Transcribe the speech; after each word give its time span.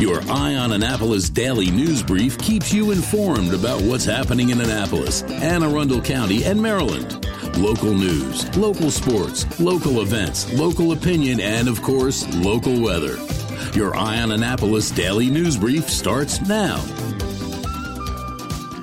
Your 0.00 0.22
Eye 0.30 0.54
on 0.54 0.72
Annapolis 0.72 1.28
daily 1.28 1.70
news 1.70 2.02
brief 2.02 2.38
keeps 2.38 2.72
you 2.72 2.90
informed 2.90 3.52
about 3.52 3.82
what's 3.82 4.06
happening 4.06 4.48
in 4.48 4.58
Annapolis, 4.58 5.20
Anne 5.24 5.62
Arundel 5.62 6.00
County, 6.00 6.42
and 6.42 6.58
Maryland. 6.58 7.22
Local 7.58 7.92
news, 7.92 8.56
local 8.56 8.90
sports, 8.90 9.60
local 9.60 10.00
events, 10.00 10.50
local 10.54 10.92
opinion, 10.92 11.38
and 11.38 11.68
of 11.68 11.82
course, 11.82 12.26
local 12.36 12.80
weather. 12.80 13.18
Your 13.74 13.94
Eye 13.94 14.22
on 14.22 14.32
Annapolis 14.32 14.90
daily 14.90 15.28
news 15.28 15.58
brief 15.58 15.90
starts 15.90 16.40
now. 16.48 16.82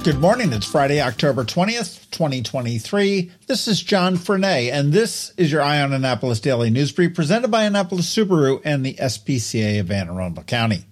Good 0.04 0.20
morning. 0.20 0.54
It's 0.54 0.68
Friday, 0.68 1.02
October 1.02 1.43
20th, 1.43 2.11
2023. 2.11 3.31
This 3.47 3.68
is 3.68 3.81
John 3.81 4.18
Frenaye, 4.18 4.71
and 4.71 4.93
this 4.93 5.34
is 5.36 5.52
your 5.52 5.63
Eye 5.63 5.81
on 5.81 5.93
Annapolis 5.93 6.39
Daily 6.39 6.70
News 6.70 6.91
Brief 6.91 7.15
presented 7.15 7.47
by 7.47 7.63
Annapolis 7.63 8.15
Subaru 8.15 8.61
and 8.63 8.86
the 8.86 8.93
SPCA 8.93 9.79
of 9.79 9.89
Anne 9.89 10.09
Arundel 10.09 10.43
County. 10.43 10.86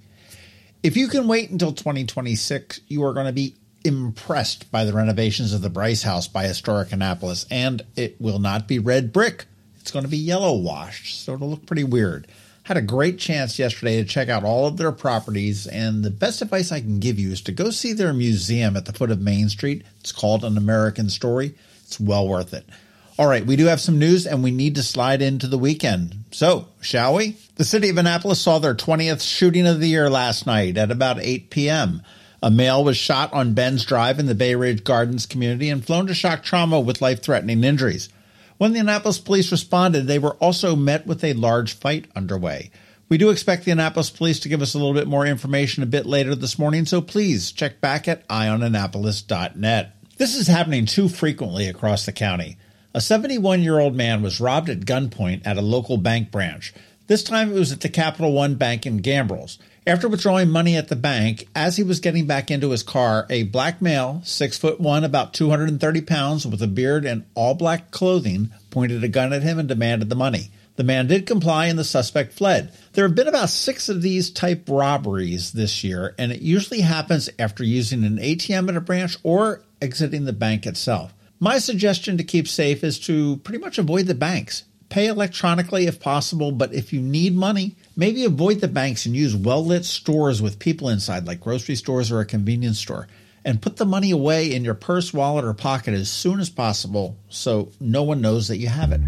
If 0.86 0.96
you 0.96 1.08
can 1.08 1.28
wait 1.28 1.50
until 1.50 1.74
2026, 1.74 2.82
you 2.90 3.04
are 3.06 3.14
going 3.16 3.26
to 3.26 3.34
be 3.34 3.56
impressed 3.84 4.72
by 4.72 4.86
the 4.86 4.94
renovations 4.94 5.52
of 5.52 5.64
the 5.64 5.70
Brice 5.72 6.04
House 6.04 6.28
by 6.28 6.46
Historic 6.46 6.92
Annapolis, 6.92 7.48
and 7.50 7.82
it 7.96 8.22
will 8.22 8.38
not 8.38 8.68
be 8.68 8.78
red 8.78 9.12
brick. 9.12 9.46
It's 9.82 9.90
going 9.90 10.06
to 10.06 10.12
be 10.12 10.18
yellow 10.18 10.54
washed, 10.54 11.20
so 11.20 11.34
it'll 11.34 11.50
look 11.50 11.66
pretty 11.66 11.84
weird. 11.84 12.28
Had 12.62 12.78
a 12.78 12.84
great 12.84 13.18
chance 13.18 13.58
yesterday 13.58 13.98
to 13.98 14.08
check 14.08 14.30
out 14.30 14.44
all 14.44 14.68
of 14.68 14.78
their 14.78 14.92
properties, 14.92 15.66
and 15.66 16.04
the 16.04 16.12
best 16.12 16.44
advice 16.44 16.72
I 16.72 16.82
can 16.82 17.00
give 17.00 17.18
you 17.18 17.32
is 17.32 17.42
to 17.42 17.52
go 17.52 17.72
see 17.72 17.94
their 17.94 18.14
museum 18.14 18.78
at 18.78 18.86
the 18.86 18.94
foot 18.94 19.10
of 19.10 19.20
Main 19.20 19.50
Street. 19.50 19.84
It's 20.02 20.12
called 20.12 20.46
An 20.46 20.56
American 20.56 21.10
Story. 21.10 21.56
It's 21.82 22.00
well 22.00 22.28
worth 22.28 22.54
it. 22.54 22.70
All 23.18 23.28
right, 23.28 23.46
we 23.46 23.56
do 23.56 23.68
have 23.68 23.80
some 23.80 23.98
news 23.98 24.28
and 24.28 24.44
we 24.44 24.52
need 24.52 24.76
to 24.76 24.84
slide 24.84 25.22
into 25.22 25.48
the 25.48 25.58
weekend. 25.58 26.26
So, 26.32 26.68
shall 26.82 27.16
we? 27.16 27.38
The 27.56 27.64
city 27.64 27.88
of 27.88 27.98
Annapolis 27.98 28.42
saw 28.42 28.60
their 28.60 28.76
20th 28.76 29.22
shooting 29.22 29.66
of 29.66 29.80
the 29.80 29.88
year 29.88 30.10
last 30.10 30.46
night 30.46 30.76
at 30.76 30.92
about 30.92 31.22
8 31.22 31.50
p.m. 31.50 32.02
A 32.44 32.52
male 32.52 32.84
was 32.84 32.98
shot 32.98 33.32
on 33.32 33.54
Ben's 33.54 33.86
Drive 33.86 34.20
in 34.20 34.26
the 34.26 34.36
Bay 34.36 34.54
Ridge 34.54 34.84
Gardens 34.84 35.26
community 35.26 35.70
and 35.70 35.86
flown 35.86 36.08
to 36.08 36.14
shock 36.14 36.44
trauma 36.44 36.78
with 36.78 37.02
life 37.02 37.22
threatening 37.22 37.64
injuries. 37.64 38.10
When 38.58 38.74
the 38.74 38.80
Annapolis 38.80 39.20
police 39.20 39.50
responded, 39.50 40.08
they 40.08 40.20
were 40.20 40.36
also 40.36 40.76
met 40.76 41.08
with 41.08 41.24
a 41.24 41.34
large 41.34 41.74
fight 41.74 42.08
underway. 42.18 42.70
We 43.08 43.18
do 43.18 43.30
expect 43.30 43.64
the 43.64 43.72
Annapolis 43.72 44.10
police 44.10 44.42
to 44.42 44.50
give 44.50 44.62
us 44.62 44.74
a 44.74 44.78
little 44.78 44.94
bit 44.94 45.08
more 45.08 45.26
information 45.26 45.84
a 45.84 45.88
bit 45.88 46.06
later 46.06 46.36
this 46.36 46.60
morning, 46.60 46.86
so 46.86 47.00
please 47.00 47.54
check 47.54 47.80
back 47.80 48.10
at 48.10 48.28
eyeonannapolis.net. 48.28 49.96
This 50.18 50.36
is 50.36 50.48
happening 50.48 50.86
too 50.86 51.08
frequently 51.08 51.70
across 51.70 52.06
the 52.06 52.12
county. 52.12 52.58
A 52.96 53.02
71 53.02 53.62
year 53.62 53.78
old 53.78 53.94
man 53.94 54.22
was 54.22 54.40
robbed 54.40 54.70
at 54.70 54.86
gunpoint 54.86 55.42
at 55.46 55.58
a 55.58 55.62
local 55.62 55.98
bank 55.98 56.32
branch. 56.32 56.74
This 57.08 57.24
time 57.24 57.52
it 57.52 57.60
was 57.60 57.74
at 57.74 57.82
the 57.82 57.90
Capital 57.90 58.32
One 58.32 58.56
Bank 58.56 58.86
in 58.86 59.02
Gambrills. 59.02 59.58
After 59.86 60.08
withdrawing 60.08 60.50
money 60.50 60.78
at 60.78 60.88
the 60.88 60.96
bank, 60.96 61.46
as 61.54 61.76
he 61.76 61.84
was 61.84 62.00
getting 62.00 62.26
back 62.26 62.50
into 62.50 62.70
his 62.70 62.84
car, 62.84 63.26
a 63.30 63.44
black 63.44 63.82
male, 63.82 64.22
six 64.24 64.58
foot 64.58 64.80
one, 64.80 65.04
about 65.04 65.34
230 65.34 66.02
pounds, 66.04 66.48
with 66.48 66.62
a 66.62 66.68
beard 66.68 67.04
and 67.04 67.26
all 67.36 67.54
black 67.54 67.92
clothing, 67.92 68.50
pointed 68.70 69.04
a 69.04 69.10
gun 69.10 69.34
at 69.34 69.44
him 69.44 69.60
and 69.60 69.68
demanded 69.68 70.08
the 70.08 70.16
money. 70.16 70.50
The 70.78 70.86
man 70.86 71.08
did 71.08 71.26
comply 71.26 71.66
and 71.66 71.78
the 71.78 71.84
suspect 71.84 72.32
fled. 72.32 72.72
There 72.94 73.06
have 73.06 73.14
been 73.14 73.28
about 73.28 73.50
six 73.50 73.90
of 73.90 74.04
these 74.04 74.30
type 74.30 74.70
robberies 74.70 75.52
this 75.52 75.84
year, 75.84 76.16
and 76.18 76.32
it 76.32 76.42
usually 76.42 76.80
happens 76.80 77.30
after 77.38 77.66
using 77.66 78.06
an 78.06 78.20
ATM 78.20 78.70
at 78.70 78.78
a 78.78 78.80
branch 78.80 79.18
or 79.22 79.64
exiting 79.82 80.24
the 80.24 80.32
bank 80.32 80.66
itself. 80.66 81.14
My 81.40 81.58
suggestion 81.60 82.18
to 82.18 82.24
keep 82.24 82.48
safe 82.48 82.82
is 82.82 82.98
to 83.02 83.38
pretty 83.38 83.60
much 83.60 83.78
avoid 83.78 84.06
the 84.06 84.16
banks. 84.16 84.64
Pay 84.88 85.08
electronically 85.08 85.86
if 85.86 86.00
possible, 86.00 86.54
but 86.54 86.74
if 86.74 86.94
you 86.94 87.02
need 87.02 87.36
money, 87.36 87.76
maybe 87.98 88.24
avoid 88.24 88.62
the 88.62 88.70
banks 88.70 89.06
and 89.06 89.14
use 89.14 89.36
well 89.36 89.66
lit 89.66 89.84
stores 89.84 90.42
with 90.42 90.60
people 90.60 90.88
inside, 90.88 91.28
like 91.28 91.42
grocery 91.42 91.76
stores 91.76 92.10
or 92.10 92.22
a 92.22 92.26
convenience 92.26 92.80
store. 92.80 93.10
And 93.44 93.62
put 93.62 93.76
the 93.76 93.86
money 93.86 94.12
away 94.12 94.54
in 94.54 94.64
your 94.64 94.76
purse, 94.76 95.14
wallet, 95.14 95.44
or 95.44 95.54
pocket 95.54 95.94
as 95.94 96.10
soon 96.10 96.40
as 96.40 96.50
possible 96.50 97.18
so 97.28 97.70
no 97.82 98.04
one 98.04 98.22
knows 98.22 98.48
that 98.48 98.58
you 98.58 98.70
have 98.70 98.94
it. 98.94 99.02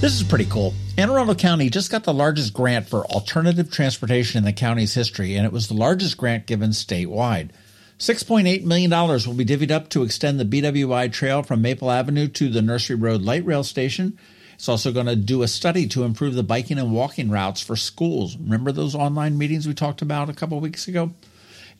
This 0.00 0.14
is 0.14 0.22
pretty 0.22 0.46
cool. 0.46 0.74
Anne 0.96 1.10
Arundel 1.10 1.34
County 1.34 1.70
just 1.70 1.90
got 1.90 2.04
the 2.04 2.14
largest 2.14 2.54
grant 2.54 2.88
for 2.88 3.04
alternative 3.06 3.68
transportation 3.68 4.38
in 4.38 4.44
the 4.44 4.52
county's 4.52 4.94
history, 4.94 5.34
and 5.34 5.44
it 5.44 5.50
was 5.50 5.66
the 5.66 5.74
largest 5.74 6.16
grant 6.16 6.46
given 6.46 6.70
statewide. 6.70 7.50
$6.8 7.98 8.62
million 8.62 8.90
will 8.90 9.34
be 9.34 9.44
divvied 9.44 9.72
up 9.72 9.88
to 9.88 10.04
extend 10.04 10.38
the 10.38 10.44
BWI 10.44 11.12
trail 11.12 11.42
from 11.42 11.62
Maple 11.62 11.90
Avenue 11.90 12.28
to 12.28 12.48
the 12.48 12.62
Nursery 12.62 12.94
Road 12.94 13.22
Light 13.22 13.44
Rail 13.44 13.64
Station. 13.64 14.16
It's 14.54 14.68
also 14.68 14.92
going 14.92 15.06
to 15.06 15.16
do 15.16 15.42
a 15.42 15.48
study 15.48 15.88
to 15.88 16.04
improve 16.04 16.34
the 16.36 16.44
biking 16.44 16.78
and 16.78 16.92
walking 16.92 17.28
routes 17.28 17.60
for 17.60 17.74
schools. 17.74 18.36
Remember 18.36 18.70
those 18.70 18.94
online 18.94 19.36
meetings 19.36 19.66
we 19.66 19.74
talked 19.74 20.00
about 20.00 20.30
a 20.30 20.34
couple 20.34 20.60
weeks 20.60 20.86
ago? 20.86 21.12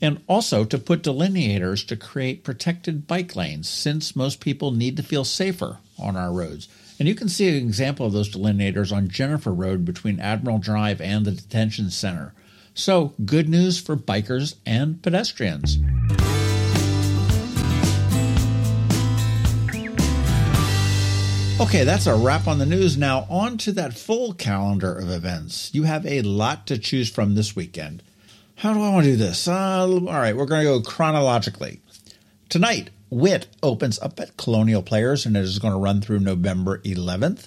And 0.00 0.24
also 0.26 0.64
to 0.64 0.76
put 0.76 1.04
delineators 1.04 1.86
to 1.86 1.96
create 1.96 2.42
protected 2.42 3.06
bike 3.06 3.36
lanes, 3.36 3.68
since 3.68 4.16
most 4.16 4.40
people 4.40 4.72
need 4.72 4.96
to 4.96 5.04
feel 5.04 5.24
safer 5.24 5.78
on 6.00 6.16
our 6.16 6.32
roads. 6.32 6.68
And 6.98 7.08
you 7.08 7.14
can 7.14 7.28
see 7.28 7.48
an 7.48 7.56
example 7.56 8.06
of 8.06 8.12
those 8.12 8.30
delineators 8.30 8.94
on 8.94 9.08
Jennifer 9.08 9.52
Road 9.52 9.84
between 9.84 10.20
Admiral 10.20 10.58
Drive 10.58 11.00
and 11.00 11.24
the 11.24 11.32
detention 11.32 11.90
center. 11.90 12.34
So, 12.72 13.14
good 13.24 13.48
news 13.48 13.80
for 13.80 13.96
bikers 13.96 14.56
and 14.64 15.02
pedestrians. 15.02 15.78
Okay, 21.60 21.84
that's 21.84 22.06
a 22.06 22.14
wrap 22.16 22.48
on 22.48 22.58
the 22.58 22.66
news. 22.66 22.96
Now, 22.96 23.26
on 23.30 23.58
to 23.58 23.72
that 23.72 23.96
full 23.96 24.32
calendar 24.32 24.92
of 24.92 25.08
events. 25.08 25.72
You 25.72 25.84
have 25.84 26.04
a 26.04 26.22
lot 26.22 26.66
to 26.66 26.78
choose 26.78 27.08
from 27.08 27.34
this 27.34 27.54
weekend. 27.54 28.02
How 28.56 28.74
do 28.74 28.82
I 28.82 28.90
want 28.90 29.04
to 29.04 29.12
do 29.12 29.16
this? 29.16 29.46
Uh, 29.46 29.82
all 29.82 30.00
right, 30.00 30.36
we're 30.36 30.46
going 30.46 30.64
to 30.66 30.80
go 30.80 30.82
chronologically. 30.82 31.80
Tonight, 32.48 32.90
Wit 33.14 33.46
opens 33.62 34.00
up 34.00 34.18
at 34.18 34.36
Colonial 34.36 34.82
Players 34.82 35.24
and 35.24 35.36
it 35.36 35.44
is 35.44 35.60
going 35.60 35.72
to 35.72 35.78
run 35.78 36.00
through 36.00 36.18
November 36.18 36.78
11th. 36.78 37.46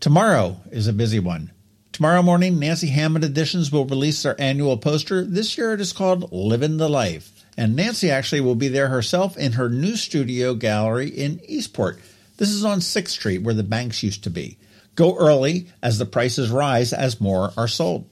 Tomorrow 0.00 0.56
is 0.72 0.88
a 0.88 0.92
busy 0.92 1.20
one. 1.20 1.52
Tomorrow 1.92 2.22
morning, 2.22 2.58
Nancy 2.58 2.88
Hammond 2.88 3.24
Editions 3.24 3.70
will 3.70 3.84
release 3.84 4.24
their 4.24 4.38
annual 4.40 4.76
poster. 4.76 5.24
This 5.24 5.56
year 5.56 5.74
it 5.74 5.80
is 5.80 5.92
called 5.92 6.32
Living 6.32 6.78
the 6.78 6.88
Life. 6.88 7.44
And 7.56 7.76
Nancy 7.76 8.10
actually 8.10 8.40
will 8.40 8.56
be 8.56 8.66
there 8.66 8.88
herself 8.88 9.36
in 9.36 9.52
her 9.52 9.68
new 9.68 9.94
studio 9.94 10.54
gallery 10.54 11.08
in 11.08 11.40
Eastport. 11.46 12.00
This 12.38 12.50
is 12.50 12.64
on 12.64 12.80
6th 12.80 13.08
Street 13.08 13.42
where 13.42 13.54
the 13.54 13.62
banks 13.62 14.02
used 14.02 14.24
to 14.24 14.30
be. 14.30 14.58
Go 14.96 15.16
early 15.16 15.68
as 15.84 15.98
the 15.98 16.04
prices 16.04 16.50
rise 16.50 16.92
as 16.92 17.20
more 17.20 17.52
are 17.56 17.68
sold. 17.68 18.06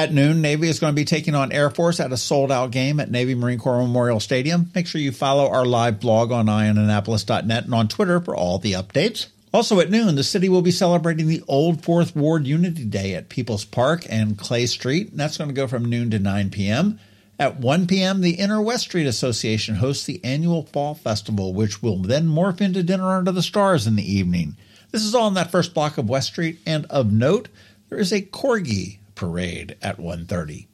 At 0.00 0.14
noon, 0.14 0.40
Navy 0.40 0.66
is 0.70 0.80
going 0.80 0.94
to 0.94 0.98
be 0.98 1.04
taking 1.04 1.34
on 1.34 1.52
Air 1.52 1.68
Force 1.68 2.00
at 2.00 2.10
a 2.10 2.16
sold 2.16 2.50
out 2.50 2.70
game 2.70 3.00
at 3.00 3.10
Navy 3.10 3.34
Marine 3.34 3.58
Corps 3.58 3.82
Memorial 3.82 4.18
Stadium. 4.18 4.70
Make 4.74 4.86
sure 4.86 4.98
you 4.98 5.12
follow 5.12 5.50
our 5.50 5.66
live 5.66 6.00
blog 6.00 6.32
on 6.32 6.46
eyeonannapolis.net 6.46 7.64
and 7.64 7.74
on 7.74 7.86
Twitter 7.86 8.18
for 8.18 8.34
all 8.34 8.58
the 8.58 8.72
updates. 8.72 9.26
Also 9.52 9.78
at 9.78 9.90
noon, 9.90 10.14
the 10.14 10.24
city 10.24 10.48
will 10.48 10.62
be 10.62 10.70
celebrating 10.70 11.26
the 11.26 11.42
Old 11.46 11.84
Fourth 11.84 12.16
Ward 12.16 12.46
Unity 12.46 12.86
Day 12.86 13.14
at 13.14 13.28
People's 13.28 13.66
Park 13.66 14.06
and 14.08 14.38
Clay 14.38 14.64
Street. 14.64 15.10
And 15.10 15.20
that's 15.20 15.36
going 15.36 15.50
to 15.50 15.54
go 15.54 15.68
from 15.68 15.84
noon 15.84 16.10
to 16.12 16.18
9 16.18 16.48
p.m. 16.48 16.98
At 17.38 17.60
1 17.60 17.86
p.m., 17.86 18.22
the 18.22 18.36
Inner 18.36 18.62
West 18.62 18.84
Street 18.84 19.06
Association 19.06 19.74
hosts 19.74 20.06
the 20.06 20.24
annual 20.24 20.62
Fall 20.62 20.94
Festival, 20.94 21.52
which 21.52 21.82
will 21.82 21.98
then 21.98 22.26
morph 22.26 22.62
into 22.62 22.82
Dinner 22.82 23.18
Under 23.18 23.32
the 23.32 23.42
Stars 23.42 23.86
in 23.86 23.96
the 23.96 24.10
evening. 24.10 24.56
This 24.92 25.04
is 25.04 25.14
all 25.14 25.28
in 25.28 25.34
that 25.34 25.50
first 25.50 25.74
block 25.74 25.98
of 25.98 26.08
West 26.08 26.28
Street, 26.28 26.58
and 26.64 26.86
of 26.86 27.12
note, 27.12 27.50
there 27.90 27.98
is 27.98 28.12
a 28.12 28.22
Corgi 28.22 28.99
parade 29.20 29.76
at 29.82 29.98
1.30. 29.98 30.66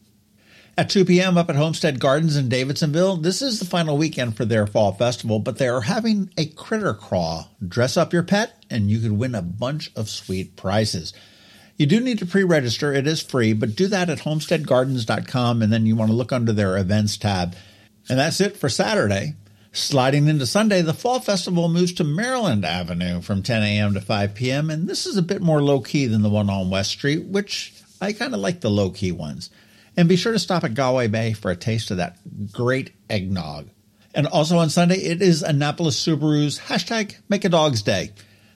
At 0.78 0.88
2 0.88 1.04
p.m. 1.04 1.36
up 1.36 1.50
at 1.50 1.56
Homestead 1.56 1.98
Gardens 1.98 2.36
in 2.36 2.48
Davidsonville, 2.48 3.20
this 3.20 3.42
is 3.42 3.58
the 3.58 3.64
final 3.64 3.98
weekend 3.98 4.36
for 4.36 4.44
their 4.44 4.68
fall 4.68 4.92
festival, 4.92 5.40
but 5.40 5.58
they 5.58 5.66
are 5.66 5.80
having 5.80 6.30
a 6.38 6.46
critter 6.46 6.94
crawl. 6.94 7.50
Dress 7.66 7.96
up 7.96 8.12
your 8.12 8.22
pet, 8.22 8.64
and 8.70 8.88
you 8.88 9.00
could 9.00 9.18
win 9.18 9.34
a 9.34 9.42
bunch 9.42 9.90
of 9.96 10.08
sweet 10.08 10.54
prizes. 10.54 11.12
You 11.76 11.86
do 11.86 11.98
need 11.98 12.20
to 12.20 12.26
pre 12.26 12.44
register, 12.44 12.92
it 12.92 13.08
is 13.08 13.20
free, 13.20 13.52
but 13.52 13.74
do 13.74 13.88
that 13.88 14.10
at 14.10 14.20
homesteadgardens.com, 14.20 15.60
and 15.60 15.72
then 15.72 15.86
you 15.86 15.96
want 15.96 16.12
to 16.12 16.16
look 16.16 16.32
under 16.32 16.52
their 16.52 16.78
events 16.78 17.16
tab. 17.16 17.56
And 18.08 18.16
that's 18.16 18.40
it 18.40 18.56
for 18.56 18.68
Saturday. 18.68 19.34
Sliding 19.72 20.28
into 20.28 20.46
Sunday, 20.46 20.82
the 20.82 20.94
Fall 20.94 21.20
Festival 21.20 21.68
moves 21.68 21.92
to 21.94 22.04
Maryland 22.04 22.64
Avenue 22.64 23.20
from 23.22 23.42
10 23.42 23.62
a.m. 23.62 23.94
to 23.94 24.00
5 24.00 24.34
p.m., 24.34 24.70
and 24.70 24.88
this 24.88 25.04
is 25.04 25.16
a 25.16 25.22
bit 25.22 25.42
more 25.42 25.62
low 25.62 25.80
key 25.80 26.06
than 26.06 26.22
the 26.22 26.30
one 26.30 26.48
on 26.48 26.70
West 26.70 26.92
Street, 26.92 27.24
which 27.24 27.74
I 28.00 28.12
kind 28.12 28.34
of 28.34 28.40
like 28.40 28.60
the 28.60 28.70
low 28.70 28.90
key 28.90 29.12
ones. 29.12 29.50
And 29.96 30.08
be 30.08 30.16
sure 30.16 30.32
to 30.32 30.38
stop 30.38 30.64
at 30.64 30.74
Galway 30.74 31.08
Bay 31.08 31.32
for 31.32 31.50
a 31.50 31.56
taste 31.56 31.90
of 31.90 31.96
that 31.96 32.18
great 32.52 32.92
eggnog. 33.08 33.70
And 34.14 34.26
also 34.26 34.58
on 34.58 34.70
Sunday, 34.70 34.96
it 34.96 35.22
is 35.22 35.42
Annapolis 35.42 36.02
Subaru's 36.02 36.58
hashtag 36.58 37.16
Make 37.28 37.44
a 37.44 37.48
Dog's 37.48 37.82
Day. 37.82 38.12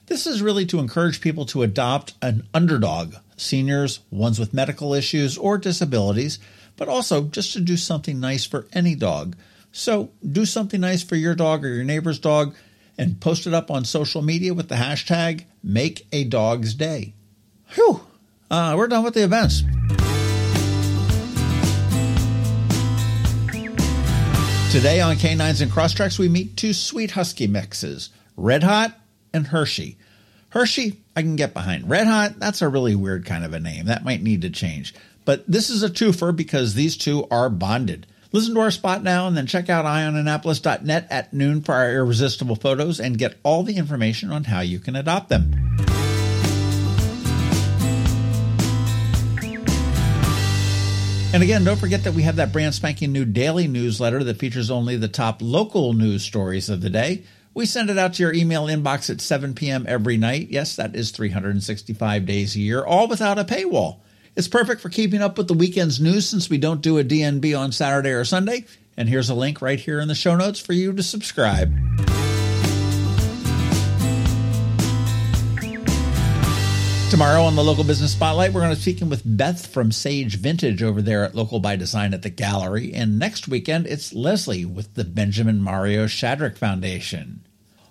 This 0.06 0.26
is 0.26 0.42
really 0.42 0.66
to 0.66 0.78
encourage 0.78 1.20
people 1.20 1.46
to 1.46 1.62
adopt 1.62 2.14
an 2.20 2.48
underdog, 2.52 3.14
seniors, 3.36 4.00
ones 4.10 4.38
with 4.38 4.54
medical 4.54 4.92
issues 4.92 5.38
or 5.38 5.56
disabilities, 5.56 6.38
but 6.76 6.88
also 6.88 7.24
just 7.24 7.52
to 7.52 7.60
do 7.60 7.76
something 7.76 8.18
nice 8.18 8.44
for 8.44 8.66
any 8.72 8.94
dog. 8.94 9.36
So 9.72 10.10
do 10.26 10.44
something 10.44 10.80
nice 10.80 11.02
for 11.02 11.16
your 11.16 11.34
dog 11.34 11.64
or 11.64 11.68
your 11.68 11.84
neighbor's 11.84 12.18
dog 12.18 12.54
and 12.98 13.20
post 13.20 13.46
it 13.46 13.54
up 13.54 13.70
on 13.70 13.84
social 13.84 14.20
media 14.20 14.52
with 14.52 14.68
the 14.68 14.74
hashtag 14.74 15.44
Make 15.62 16.06
a 16.12 16.24
Dog's 16.24 16.74
Day. 16.74 17.14
Whew. 17.74 18.00
Uh, 18.50 18.74
we're 18.76 18.88
done 18.88 19.04
with 19.04 19.14
the 19.14 19.22
events. 19.22 19.62
Today 24.72 25.00
on 25.00 25.16
Canines 25.16 25.60
and 25.60 25.70
Crosstreks, 25.70 26.18
we 26.18 26.28
meet 26.28 26.56
two 26.56 26.72
sweet 26.72 27.12
husky 27.12 27.46
mixes, 27.46 28.10
Red 28.36 28.62
Hot 28.62 28.98
and 29.32 29.46
Hershey. 29.46 29.98
Hershey, 30.50 31.00
I 31.14 31.22
can 31.22 31.36
get 31.36 31.54
behind. 31.54 31.88
Red 31.88 32.06
Hot, 32.06 32.38
that's 32.38 32.62
a 32.62 32.68
really 32.68 32.94
weird 32.94 33.24
kind 33.24 33.44
of 33.44 33.52
a 33.52 33.60
name. 33.60 33.86
That 33.86 34.04
might 34.04 34.22
need 34.22 34.42
to 34.42 34.50
change. 34.50 34.94
But 35.24 35.44
this 35.46 35.70
is 35.70 35.82
a 35.82 35.90
twofer 35.90 36.34
because 36.34 36.74
these 36.74 36.96
two 36.96 37.26
are 37.30 37.48
bonded. 37.50 38.06
Listen 38.32 38.54
to 38.54 38.60
our 38.60 38.70
spot 38.70 39.02
now 39.02 39.26
and 39.26 39.36
then 39.36 39.46
check 39.46 39.68
out 39.68 39.84
eyeonannapolis.net 39.84 41.06
at 41.10 41.32
noon 41.32 41.62
for 41.62 41.74
our 41.74 41.92
irresistible 41.92 42.56
photos 42.56 43.00
and 43.00 43.18
get 43.18 43.38
all 43.42 43.64
the 43.64 43.76
information 43.76 44.30
on 44.30 44.44
how 44.44 44.60
you 44.60 44.78
can 44.78 44.94
adopt 44.94 45.28
them. 45.28 45.52
And 51.32 51.44
again, 51.44 51.62
don't 51.62 51.78
forget 51.78 52.02
that 52.02 52.14
we 52.14 52.22
have 52.24 52.36
that 52.36 52.52
brand 52.52 52.74
spanking 52.74 53.12
new 53.12 53.24
daily 53.24 53.68
newsletter 53.68 54.24
that 54.24 54.38
features 54.38 54.68
only 54.68 54.96
the 54.96 55.06
top 55.06 55.40
local 55.40 55.92
news 55.92 56.24
stories 56.24 56.68
of 56.68 56.80
the 56.80 56.90
day. 56.90 57.22
We 57.54 57.66
send 57.66 57.88
it 57.88 57.98
out 57.98 58.14
to 58.14 58.22
your 58.24 58.34
email 58.34 58.66
inbox 58.66 59.10
at 59.10 59.20
7 59.20 59.54
p.m. 59.54 59.84
every 59.86 60.16
night. 60.16 60.48
Yes, 60.50 60.74
that 60.74 60.96
is 60.96 61.12
365 61.12 62.26
days 62.26 62.56
a 62.56 62.60
year, 62.60 62.84
all 62.84 63.06
without 63.06 63.38
a 63.38 63.44
paywall. 63.44 64.00
It's 64.34 64.48
perfect 64.48 64.80
for 64.80 64.88
keeping 64.88 65.22
up 65.22 65.38
with 65.38 65.46
the 65.46 65.54
weekend's 65.54 66.00
news 66.00 66.28
since 66.28 66.50
we 66.50 66.58
don't 66.58 66.80
do 66.80 66.98
a 66.98 67.04
DNB 67.04 67.56
on 67.56 67.70
Saturday 67.70 68.10
or 68.10 68.24
Sunday. 68.24 68.64
And 68.96 69.08
here's 69.08 69.30
a 69.30 69.34
link 69.34 69.62
right 69.62 69.78
here 69.78 70.00
in 70.00 70.08
the 70.08 70.16
show 70.16 70.34
notes 70.34 70.58
for 70.58 70.72
you 70.72 70.92
to 70.92 71.02
subscribe. 71.02 71.72
Tomorrow 77.10 77.42
on 77.42 77.56
the 77.56 77.64
Local 77.64 77.82
Business 77.82 78.12
Spotlight, 78.12 78.52
we're 78.52 78.60
going 78.60 78.70
to 78.70 78.76
be 78.76 78.82
speaking 78.82 79.10
with 79.10 79.22
Beth 79.24 79.66
from 79.66 79.90
Sage 79.90 80.36
Vintage 80.36 80.80
over 80.80 81.02
there 81.02 81.24
at 81.24 81.34
Local 81.34 81.58
by 81.58 81.74
Design 81.74 82.14
at 82.14 82.22
the 82.22 82.30
Gallery. 82.30 82.92
And 82.94 83.18
next 83.18 83.48
weekend, 83.48 83.88
it's 83.88 84.12
Leslie 84.12 84.64
with 84.64 84.94
the 84.94 85.02
Benjamin 85.02 85.60
Mario 85.60 86.06
Shadrick 86.06 86.56
Foundation. 86.56 87.44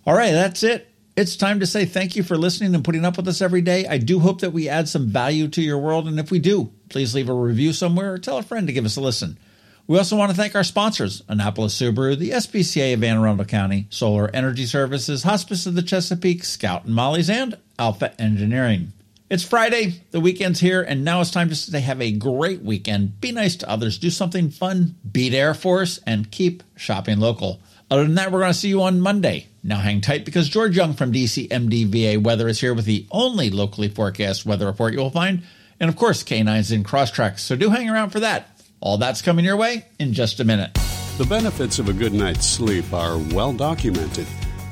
All 0.08 0.16
right, 0.16 0.32
that's 0.32 0.64
it. 0.64 0.88
It's 1.18 1.36
time 1.36 1.60
to 1.60 1.68
say 1.68 1.84
thank 1.84 2.16
you 2.16 2.24
for 2.24 2.38
listening 2.38 2.74
and 2.74 2.84
putting 2.84 3.04
up 3.04 3.18
with 3.18 3.28
us 3.28 3.42
every 3.42 3.60
day. 3.60 3.86
I 3.86 3.98
do 3.98 4.20
hope 4.20 4.40
that 4.40 4.54
we 4.54 4.70
add 4.70 4.88
some 4.88 5.10
value 5.10 5.50
to 5.50 5.62
your 5.62 5.80
world. 5.80 6.08
And 6.08 6.18
if 6.18 6.32
we 6.32 6.40
do, 6.40 6.72
please 6.88 7.14
leave 7.14 7.28
a 7.28 7.34
review 7.34 7.74
somewhere 7.74 8.14
or 8.14 8.20
tell 8.20 8.38
a 8.38 8.42
friend 8.42 8.68
to 8.68 8.74
give 8.74 8.86
us 8.86 8.96
a 8.96 9.02
listen. 9.02 9.38
We 9.86 9.98
also 9.98 10.16
want 10.16 10.32
to 10.32 10.38
thank 10.38 10.56
our 10.56 10.64
sponsors 10.64 11.24
Annapolis 11.28 11.78
Subaru, 11.78 12.18
the 12.18 12.32
SPCA 12.32 12.94
of 12.94 13.04
Anne 13.04 13.18
Arundel 13.18 13.46
County, 13.46 13.88
Solar 13.90 14.32
Energy 14.34 14.66
Services, 14.66 15.24
Hospice 15.24 15.66
of 15.66 15.76
the 15.76 15.84
Chesapeake, 15.84 16.46
Scout 16.46 16.86
and 16.86 16.96
Molly's, 16.96 17.30
and 17.30 17.58
Alpha 17.78 18.14
Engineering. 18.22 18.94
It's 19.30 19.44
Friday, 19.44 20.02
the 20.10 20.20
weekend's 20.20 20.60
here, 20.60 20.82
and 20.82 21.06
now 21.06 21.22
it's 21.22 21.30
time 21.30 21.50
to 21.50 21.56
say 21.56 21.82
have 21.82 22.02
a 22.02 22.12
great 22.12 22.64
weekend. 22.64 23.22
Be 23.22 23.32
nice 23.32 23.58
to 23.58 23.70
others, 23.70 24.00
do 24.00 24.10
something 24.10 24.50
fun, 24.50 24.96
beat 25.12 25.36
Air 25.36 25.54
Force, 25.54 26.00
and 26.08 26.32
keep 26.32 26.64
shopping 26.76 27.20
local. 27.20 27.60
Other 27.92 28.06
than 28.06 28.16
that, 28.16 28.32
we're 28.32 28.40
going 28.40 28.54
to 28.54 28.58
see 28.58 28.70
you 28.70 28.82
on 28.82 29.00
Monday. 29.00 29.46
Now 29.64 29.78
hang 29.78 30.02
tight 30.02 30.26
because 30.26 30.50
George 30.50 30.76
Young 30.76 30.94
from 30.94 31.14
DCMDVA 31.14 32.24
Weather 32.24 32.48
is 32.48 32.60
here 32.60 32.74
with 32.74 32.86
the 32.86 33.06
only 33.12 33.52
locally 33.52 33.88
forecast 33.88 34.48
weather 34.48 34.66
report 34.66 34.94
you 34.94 35.00
will 35.00 35.12
find, 35.12 35.44
and 35.80 35.92
of 35.92 35.96
course, 35.96 36.24
K9's 36.24 36.72
in 36.72 36.84
Crosstreks, 36.84 37.38
so 37.38 37.56
do 37.56 37.70
hang 37.70 37.88
around 37.88 38.10
for 38.10 38.22
that. 38.22 38.60
All 38.82 38.98
that's 38.98 39.22
coming 39.22 39.46
your 39.46 39.58
way 39.58 39.86
in 40.00 40.14
just 40.14 40.40
a 40.40 40.44
minute. 40.44 40.74
The 41.20 41.26
benefits 41.30 41.78
of 41.78 41.88
a 41.88 41.94
good 41.94 42.14
night's 42.14 42.48
sleep 42.48 42.92
are 42.94 43.20
well 43.20 43.54
documented. 43.54 44.26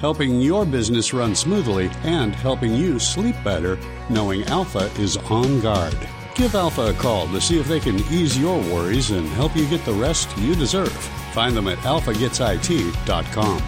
helping 0.00 0.40
your 0.40 0.64
business 0.64 1.12
run 1.12 1.34
smoothly 1.34 1.90
and 2.04 2.34
helping 2.34 2.74
you 2.74 2.98
sleep 2.98 3.36
better 3.42 3.78
knowing 4.08 4.44
Alpha 4.44 4.90
is 5.00 5.16
on 5.30 5.60
guard. 5.60 5.96
Give 6.34 6.54
Alpha 6.54 6.88
a 6.88 6.94
call 6.94 7.26
to 7.28 7.40
see 7.40 7.58
if 7.58 7.66
they 7.66 7.80
can 7.80 7.96
ease 8.12 8.38
your 8.38 8.58
worries 8.58 9.10
and 9.10 9.26
help 9.28 9.56
you 9.56 9.66
get 9.68 9.84
the 9.84 9.92
rest 9.94 10.36
you 10.36 10.54
deserve. 10.54 10.92
Find 11.32 11.56
them 11.56 11.68
at 11.68 11.78
alphagetsit.com. 11.78 13.62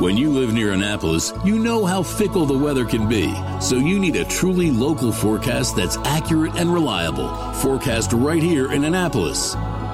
When 0.00 0.16
you 0.16 0.30
live 0.30 0.52
near 0.52 0.72
Annapolis, 0.72 1.32
you 1.44 1.58
know 1.58 1.84
how 1.84 2.04
fickle 2.04 2.46
the 2.46 2.56
weather 2.56 2.84
can 2.84 3.08
be. 3.08 3.34
So 3.60 3.74
you 3.74 3.98
need 3.98 4.14
a 4.14 4.24
truly 4.24 4.70
local 4.70 5.10
forecast 5.10 5.74
that's 5.74 5.96
accurate 5.98 6.54
and 6.54 6.72
reliable. 6.72 7.28
Forecast 7.54 8.12
right 8.12 8.42
here 8.42 8.70
in 8.70 8.84
Annapolis. 8.84 9.56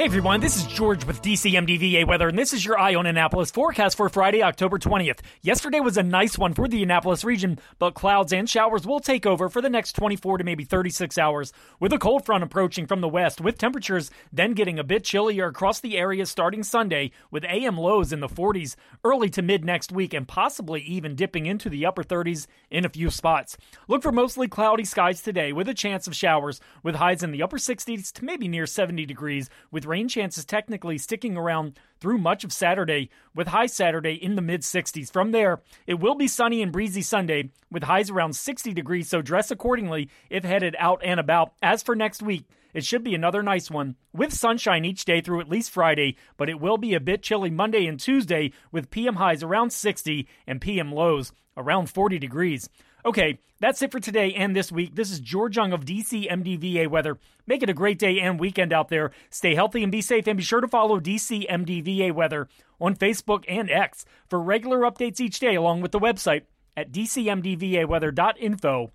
Hey 0.00 0.06
everyone, 0.06 0.40
this 0.40 0.56
is 0.56 0.64
George 0.64 1.04
with 1.04 1.20
DCMDVA 1.20 2.06
Weather, 2.06 2.28
and 2.28 2.38
this 2.38 2.54
is 2.54 2.64
your 2.64 2.78
Eye 2.78 2.94
on 2.94 3.04
Annapolis 3.04 3.50
forecast 3.50 3.98
for 3.98 4.08
Friday, 4.08 4.42
October 4.42 4.78
20th. 4.78 5.18
Yesterday 5.42 5.78
was 5.78 5.98
a 5.98 6.02
nice 6.02 6.38
one 6.38 6.54
for 6.54 6.66
the 6.66 6.82
Annapolis 6.82 7.22
region, 7.22 7.58
but 7.78 7.92
clouds 7.92 8.32
and 8.32 8.48
showers 8.48 8.86
will 8.86 9.00
take 9.00 9.26
over 9.26 9.50
for 9.50 9.60
the 9.60 9.68
next 9.68 9.92
24 9.92 10.38
to 10.38 10.44
maybe 10.44 10.64
36 10.64 11.18
hours, 11.18 11.52
with 11.80 11.92
a 11.92 11.98
cold 11.98 12.24
front 12.24 12.42
approaching 12.42 12.86
from 12.86 13.02
the 13.02 13.10
west, 13.10 13.42
with 13.42 13.58
temperatures 13.58 14.10
then 14.32 14.54
getting 14.54 14.78
a 14.78 14.84
bit 14.84 15.04
chillier 15.04 15.48
across 15.48 15.80
the 15.80 15.98
area 15.98 16.24
starting 16.24 16.62
Sunday, 16.62 17.12
with 17.30 17.44
AM 17.44 17.76
lows 17.76 18.10
in 18.10 18.20
the 18.20 18.26
40s 18.26 18.76
early 19.04 19.28
to 19.28 19.42
mid 19.42 19.66
next 19.66 19.92
week, 19.92 20.14
and 20.14 20.26
possibly 20.26 20.80
even 20.80 21.14
dipping 21.14 21.44
into 21.44 21.68
the 21.68 21.84
upper 21.84 22.02
30s 22.02 22.46
in 22.70 22.86
a 22.86 22.88
few 22.88 23.10
spots. 23.10 23.58
Look 23.86 24.02
for 24.02 24.12
mostly 24.12 24.48
cloudy 24.48 24.86
skies 24.86 25.20
today, 25.20 25.52
with 25.52 25.68
a 25.68 25.74
chance 25.74 26.06
of 26.06 26.16
showers, 26.16 26.58
with 26.82 26.94
highs 26.94 27.22
in 27.22 27.32
the 27.32 27.42
upper 27.42 27.58
60s 27.58 28.10
to 28.12 28.24
maybe 28.24 28.48
near 28.48 28.64
70 28.64 29.04
degrees, 29.04 29.50
with 29.70 29.89
rain 29.90 30.08
chances 30.08 30.44
technically 30.44 30.96
sticking 30.96 31.36
around 31.36 31.78
through 31.98 32.16
much 32.16 32.44
of 32.44 32.52
Saturday, 32.52 33.10
with 33.34 33.48
high 33.48 33.66
Saturday 33.66 34.14
in 34.14 34.36
the 34.36 34.42
mid 34.42 34.62
60s. 34.62 35.12
From 35.12 35.32
there, 35.32 35.60
it 35.86 36.00
will 36.00 36.14
be 36.14 36.28
sunny 36.28 36.62
and 36.62 36.72
breezy 36.72 37.02
Sunday, 37.02 37.50
with 37.70 37.82
highs 37.82 38.08
around 38.08 38.34
60 38.34 38.72
degrees, 38.72 39.08
so 39.08 39.20
dress 39.20 39.50
accordingly 39.50 40.08
if 40.30 40.44
headed 40.44 40.76
out 40.78 41.02
and 41.04 41.18
about. 41.18 41.52
As 41.60 41.82
for 41.82 41.96
next 41.96 42.22
week, 42.22 42.44
it 42.72 42.84
should 42.84 43.02
be 43.02 43.16
another 43.16 43.42
nice 43.42 43.68
one, 43.68 43.96
with 44.12 44.32
sunshine 44.32 44.84
each 44.84 45.04
day 45.04 45.20
through 45.20 45.40
at 45.40 45.48
least 45.48 45.72
Friday, 45.72 46.16
but 46.36 46.48
it 46.48 46.60
will 46.60 46.78
be 46.78 46.94
a 46.94 47.00
bit 47.00 47.22
chilly 47.22 47.50
Monday 47.50 47.86
and 47.86 47.98
Tuesday, 47.98 48.52
with 48.70 48.90
PM 48.90 49.16
highs 49.16 49.42
around 49.42 49.72
60 49.72 50.26
and 50.46 50.60
PM 50.60 50.92
lows 50.92 51.32
around 51.56 51.90
40 51.90 52.18
degrees. 52.18 52.68
Okay, 53.04 53.38
that's 53.60 53.80
it 53.80 53.92
for 53.92 54.00
today 54.00 54.34
and 54.34 54.54
this 54.54 54.70
week. 54.70 54.94
This 54.94 55.10
is 55.10 55.20
George 55.20 55.56
Young 55.56 55.72
of 55.72 55.86
DC 55.86 56.30
MDVA 56.30 56.86
Weather. 56.88 57.16
Make 57.46 57.62
it 57.62 57.70
a 57.70 57.74
great 57.74 57.98
day 57.98 58.20
and 58.20 58.38
weekend 58.38 58.74
out 58.74 58.88
there. 58.88 59.10
Stay 59.30 59.54
healthy 59.54 59.82
and 59.82 59.90
be 59.90 60.02
safe, 60.02 60.26
and 60.26 60.36
be 60.36 60.42
sure 60.42 60.60
to 60.60 60.68
follow 60.68 61.00
DC 61.00 61.48
MDVA 61.48 62.12
Weather 62.12 62.46
on 62.78 62.94
Facebook 62.94 63.44
and 63.48 63.70
X 63.70 64.04
for 64.28 64.38
regular 64.38 64.80
updates 64.80 65.18
each 65.18 65.40
day, 65.40 65.54
along 65.54 65.80
with 65.80 65.92
the 65.92 65.98
website 65.98 66.42
at 66.76 66.92
dcmdvaweather.info 66.92 68.90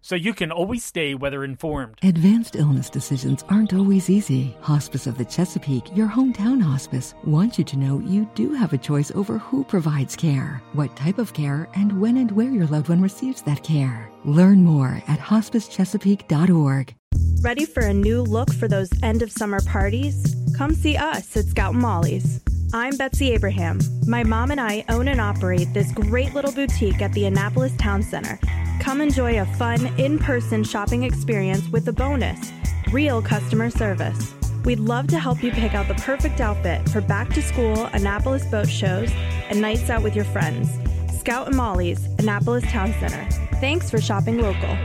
so 0.00 0.14
you 0.14 0.34
can 0.34 0.50
always 0.50 0.84
stay 0.84 1.14
weather 1.14 1.44
informed. 1.44 1.98
Advanced 2.02 2.56
illness 2.56 2.90
decisions 2.90 3.44
aren't 3.48 3.74
always 3.74 4.08
easy. 4.10 4.56
Hospice 4.60 5.06
of 5.06 5.18
the 5.18 5.24
Chesapeake, 5.24 5.96
your 5.96 6.08
hometown 6.08 6.60
hospice, 6.60 7.14
wants 7.24 7.58
you 7.58 7.64
to 7.64 7.76
know 7.76 8.00
you 8.00 8.28
do 8.34 8.52
have 8.54 8.72
a 8.72 8.78
choice 8.78 9.10
over 9.12 9.38
who 9.38 9.64
provides 9.64 10.16
care, 10.16 10.62
what 10.72 10.94
type 10.96 11.18
of 11.18 11.32
care, 11.32 11.68
and 11.74 12.00
when 12.00 12.16
and 12.16 12.30
where 12.32 12.50
your 12.50 12.66
loved 12.66 12.88
one 12.88 13.02
receives 13.02 13.42
that 13.42 13.62
care. 13.62 14.10
Learn 14.24 14.64
more 14.64 15.02
at 15.08 15.18
hospicechesapeake.org. 15.18 16.94
Ready 17.40 17.66
for 17.66 17.84
a 17.84 17.94
new 17.94 18.22
look 18.22 18.52
for 18.52 18.66
those 18.66 18.90
end 19.02 19.22
of 19.22 19.30
summer 19.30 19.60
parties? 19.66 20.34
Come 20.56 20.74
see 20.74 20.96
us 20.96 21.36
at 21.36 21.44
Scout 21.44 21.72
and 21.74 21.82
Molly's. 21.82 22.40
I'm 22.74 22.96
Betsy 22.96 23.32
Abraham. 23.32 23.78
My 24.06 24.24
mom 24.24 24.50
and 24.50 24.60
I 24.60 24.84
own 24.88 25.08
and 25.08 25.20
operate 25.20 25.72
this 25.72 25.90
great 25.92 26.34
little 26.34 26.52
boutique 26.52 27.00
at 27.00 27.12
the 27.12 27.24
Annapolis 27.24 27.74
Town 27.78 28.02
Center. 28.02 28.38
Come 28.80 29.00
enjoy 29.00 29.40
a 29.40 29.44
fun, 29.44 29.86
in 29.98 30.18
person 30.18 30.64
shopping 30.64 31.02
experience 31.02 31.68
with 31.68 31.88
a 31.88 31.92
bonus 31.92 32.52
real 32.92 33.20
customer 33.20 33.70
service. 33.70 34.34
We'd 34.64 34.80
love 34.80 35.08
to 35.08 35.18
help 35.18 35.42
you 35.42 35.50
pick 35.50 35.74
out 35.74 35.88
the 35.88 35.94
perfect 35.94 36.40
outfit 36.40 36.88
for 36.88 37.00
back 37.00 37.28
to 37.34 37.42
school, 37.42 37.86
Annapolis 37.92 38.44
boat 38.46 38.68
shows, 38.68 39.10
and 39.48 39.60
nights 39.60 39.90
out 39.90 40.02
with 40.02 40.16
your 40.16 40.24
friends. 40.24 40.78
Scout 41.18 41.48
and 41.48 41.56
Molly's, 41.56 42.06
Annapolis 42.18 42.64
Town 42.64 42.94
Center. 42.98 43.28
Thanks 43.60 43.90
for 43.90 44.00
shopping 44.00 44.38
local. 44.38 44.76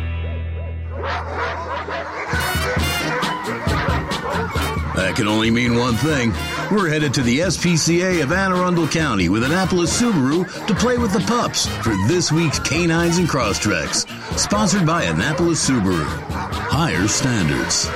That 4.96 5.14
can 5.16 5.28
only 5.28 5.50
mean 5.50 5.76
one 5.76 5.96
thing. 5.96 6.32
We're 6.74 6.90
headed 6.90 7.14
to 7.14 7.22
the 7.22 7.42
SPCA 7.42 8.24
of 8.24 8.32
Anne 8.32 8.52
Arundel 8.52 8.88
County 8.88 9.30
with 9.30 9.44
Annapolis 9.44 10.02
Subaru 10.02 10.66
to 10.66 10.74
play 10.74 10.98
with 10.98 11.14
the 11.14 11.20
pups 11.20 11.68
for 11.68 11.96
this 12.08 12.32
week's 12.32 12.58
Canines 12.58 13.20
and 13.20 13.28
Crosstreks. 13.28 14.10
Sponsored 14.40 14.84
by 14.84 15.04
Annapolis 15.04 15.70
Subaru. 15.70 16.04
Higher 16.04 17.08
standards. 17.08 17.88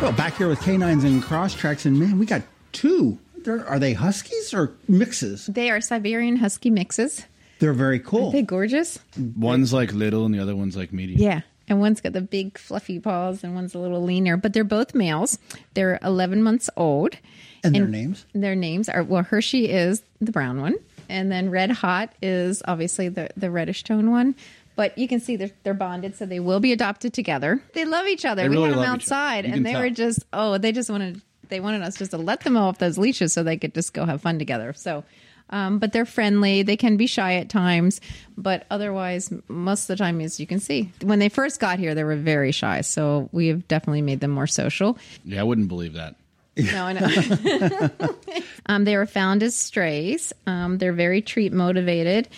Well, 0.00 0.12
back 0.12 0.36
here 0.36 0.46
with 0.46 0.60
canines 0.60 1.02
and 1.02 1.20
Crosstreks, 1.20 1.84
and 1.84 1.98
man, 1.98 2.16
we 2.16 2.26
got 2.26 2.42
two. 2.70 3.18
They're, 3.38 3.66
are 3.66 3.80
they 3.80 3.92
huskies 3.92 4.54
or 4.54 4.76
mixes? 4.86 5.46
They 5.46 5.68
are 5.70 5.80
Siberian 5.80 6.36
Husky 6.36 6.70
mixes. 6.70 7.24
They're 7.58 7.72
very 7.72 7.98
cool. 7.98 8.28
Are 8.28 8.32
they 8.32 8.42
gorgeous? 8.42 9.00
One's 9.36 9.72
like 9.72 9.92
little 9.92 10.26
and 10.26 10.32
the 10.32 10.38
other 10.38 10.54
one's 10.54 10.76
like 10.76 10.92
medium. 10.92 11.20
Yeah. 11.20 11.40
And 11.68 11.80
one's 11.80 12.00
got 12.00 12.12
the 12.12 12.20
big 12.20 12.58
fluffy 12.58 13.00
paws 13.00 13.42
and 13.42 13.54
one's 13.54 13.74
a 13.74 13.78
little 13.78 14.02
leaner, 14.02 14.36
but 14.36 14.52
they're 14.52 14.64
both 14.64 14.94
males. 14.94 15.38
They're 15.74 15.98
11 16.02 16.42
months 16.42 16.68
old. 16.76 17.16
And 17.62 17.74
their 17.74 17.86
names? 17.86 18.26
Their 18.34 18.54
names 18.54 18.88
are 18.90 19.02
well, 19.02 19.22
Hershey 19.22 19.70
is 19.70 20.02
the 20.20 20.32
brown 20.32 20.60
one, 20.60 20.76
and 21.08 21.32
then 21.32 21.48
Red 21.50 21.70
Hot 21.70 22.12
is 22.20 22.62
obviously 22.66 23.08
the, 23.08 23.30
the 23.38 23.50
reddish 23.50 23.84
tone 23.84 24.10
one. 24.10 24.34
But 24.76 24.98
you 24.98 25.08
can 25.08 25.20
see 25.20 25.36
they're, 25.36 25.52
they're 25.62 25.72
bonded, 25.72 26.16
so 26.16 26.26
they 26.26 26.40
will 26.40 26.60
be 26.60 26.72
adopted 26.72 27.14
together. 27.14 27.62
They 27.72 27.84
love 27.84 28.06
each 28.06 28.24
other. 28.24 28.42
They 28.42 28.48
we 28.48 28.56
really 28.56 28.70
had 28.70 28.72
them 28.72 28.78
love 28.80 28.96
each 29.00 29.06
other. 29.06 29.14
outside, 29.14 29.44
and 29.46 29.64
they 29.64 29.72
tell. 29.72 29.80
were 29.80 29.90
just 29.90 30.24
oh, 30.32 30.58
they 30.58 30.72
just 30.72 30.90
wanted 30.90 31.22
they 31.48 31.60
wanted 31.60 31.80
us 31.80 31.96
just 31.96 32.10
to 32.10 32.18
let 32.18 32.40
them 32.40 32.56
off 32.56 32.76
those 32.78 32.98
leashes 32.98 33.32
so 33.32 33.42
they 33.42 33.56
could 33.56 33.72
just 33.72 33.94
go 33.94 34.04
have 34.04 34.20
fun 34.20 34.38
together. 34.38 34.74
So. 34.74 35.04
Um, 35.50 35.78
but 35.78 35.92
they're 35.92 36.06
friendly. 36.06 36.62
They 36.62 36.76
can 36.76 36.96
be 36.96 37.06
shy 37.06 37.34
at 37.34 37.48
times, 37.48 38.00
but 38.36 38.66
otherwise, 38.70 39.32
most 39.46 39.82
of 39.82 39.88
the 39.88 39.96
time, 39.96 40.20
as 40.20 40.40
you 40.40 40.46
can 40.46 40.58
see, 40.58 40.90
when 41.02 41.18
they 41.18 41.28
first 41.28 41.60
got 41.60 41.78
here, 41.78 41.94
they 41.94 42.02
were 42.02 42.16
very 42.16 42.50
shy. 42.50 42.80
So 42.80 43.28
we 43.30 43.48
have 43.48 43.68
definitely 43.68 44.02
made 44.02 44.20
them 44.20 44.30
more 44.30 44.46
social. 44.46 44.98
Yeah, 45.24 45.40
I 45.40 45.44
wouldn't 45.44 45.68
believe 45.68 45.94
that. 45.94 46.16
No, 46.56 46.84
I 46.84 46.92
know. 46.92 47.90
um, 48.66 48.84
they 48.84 48.96
were 48.96 49.06
found 49.06 49.42
as 49.42 49.56
strays. 49.56 50.32
Um, 50.46 50.78
they're 50.78 50.92
very 50.92 51.20
treat 51.20 51.52
motivated. 51.52 52.28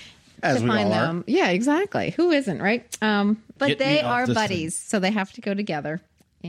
As 0.42 0.58
to 0.58 0.62
we 0.64 0.68
find 0.68 0.88
all 0.88 0.94
are. 0.94 1.06
them. 1.06 1.24
Yeah, 1.26 1.48
exactly. 1.48 2.10
Who 2.10 2.30
isn't, 2.30 2.60
right? 2.60 2.84
Um, 3.02 3.42
but 3.58 3.68
Get 3.68 3.78
they 3.78 4.00
are 4.00 4.26
this 4.26 4.34
buddies, 4.34 4.78
so 4.78 4.98
they 4.98 5.10
have 5.10 5.32
to 5.32 5.40
go 5.40 5.54
together. 5.54 6.00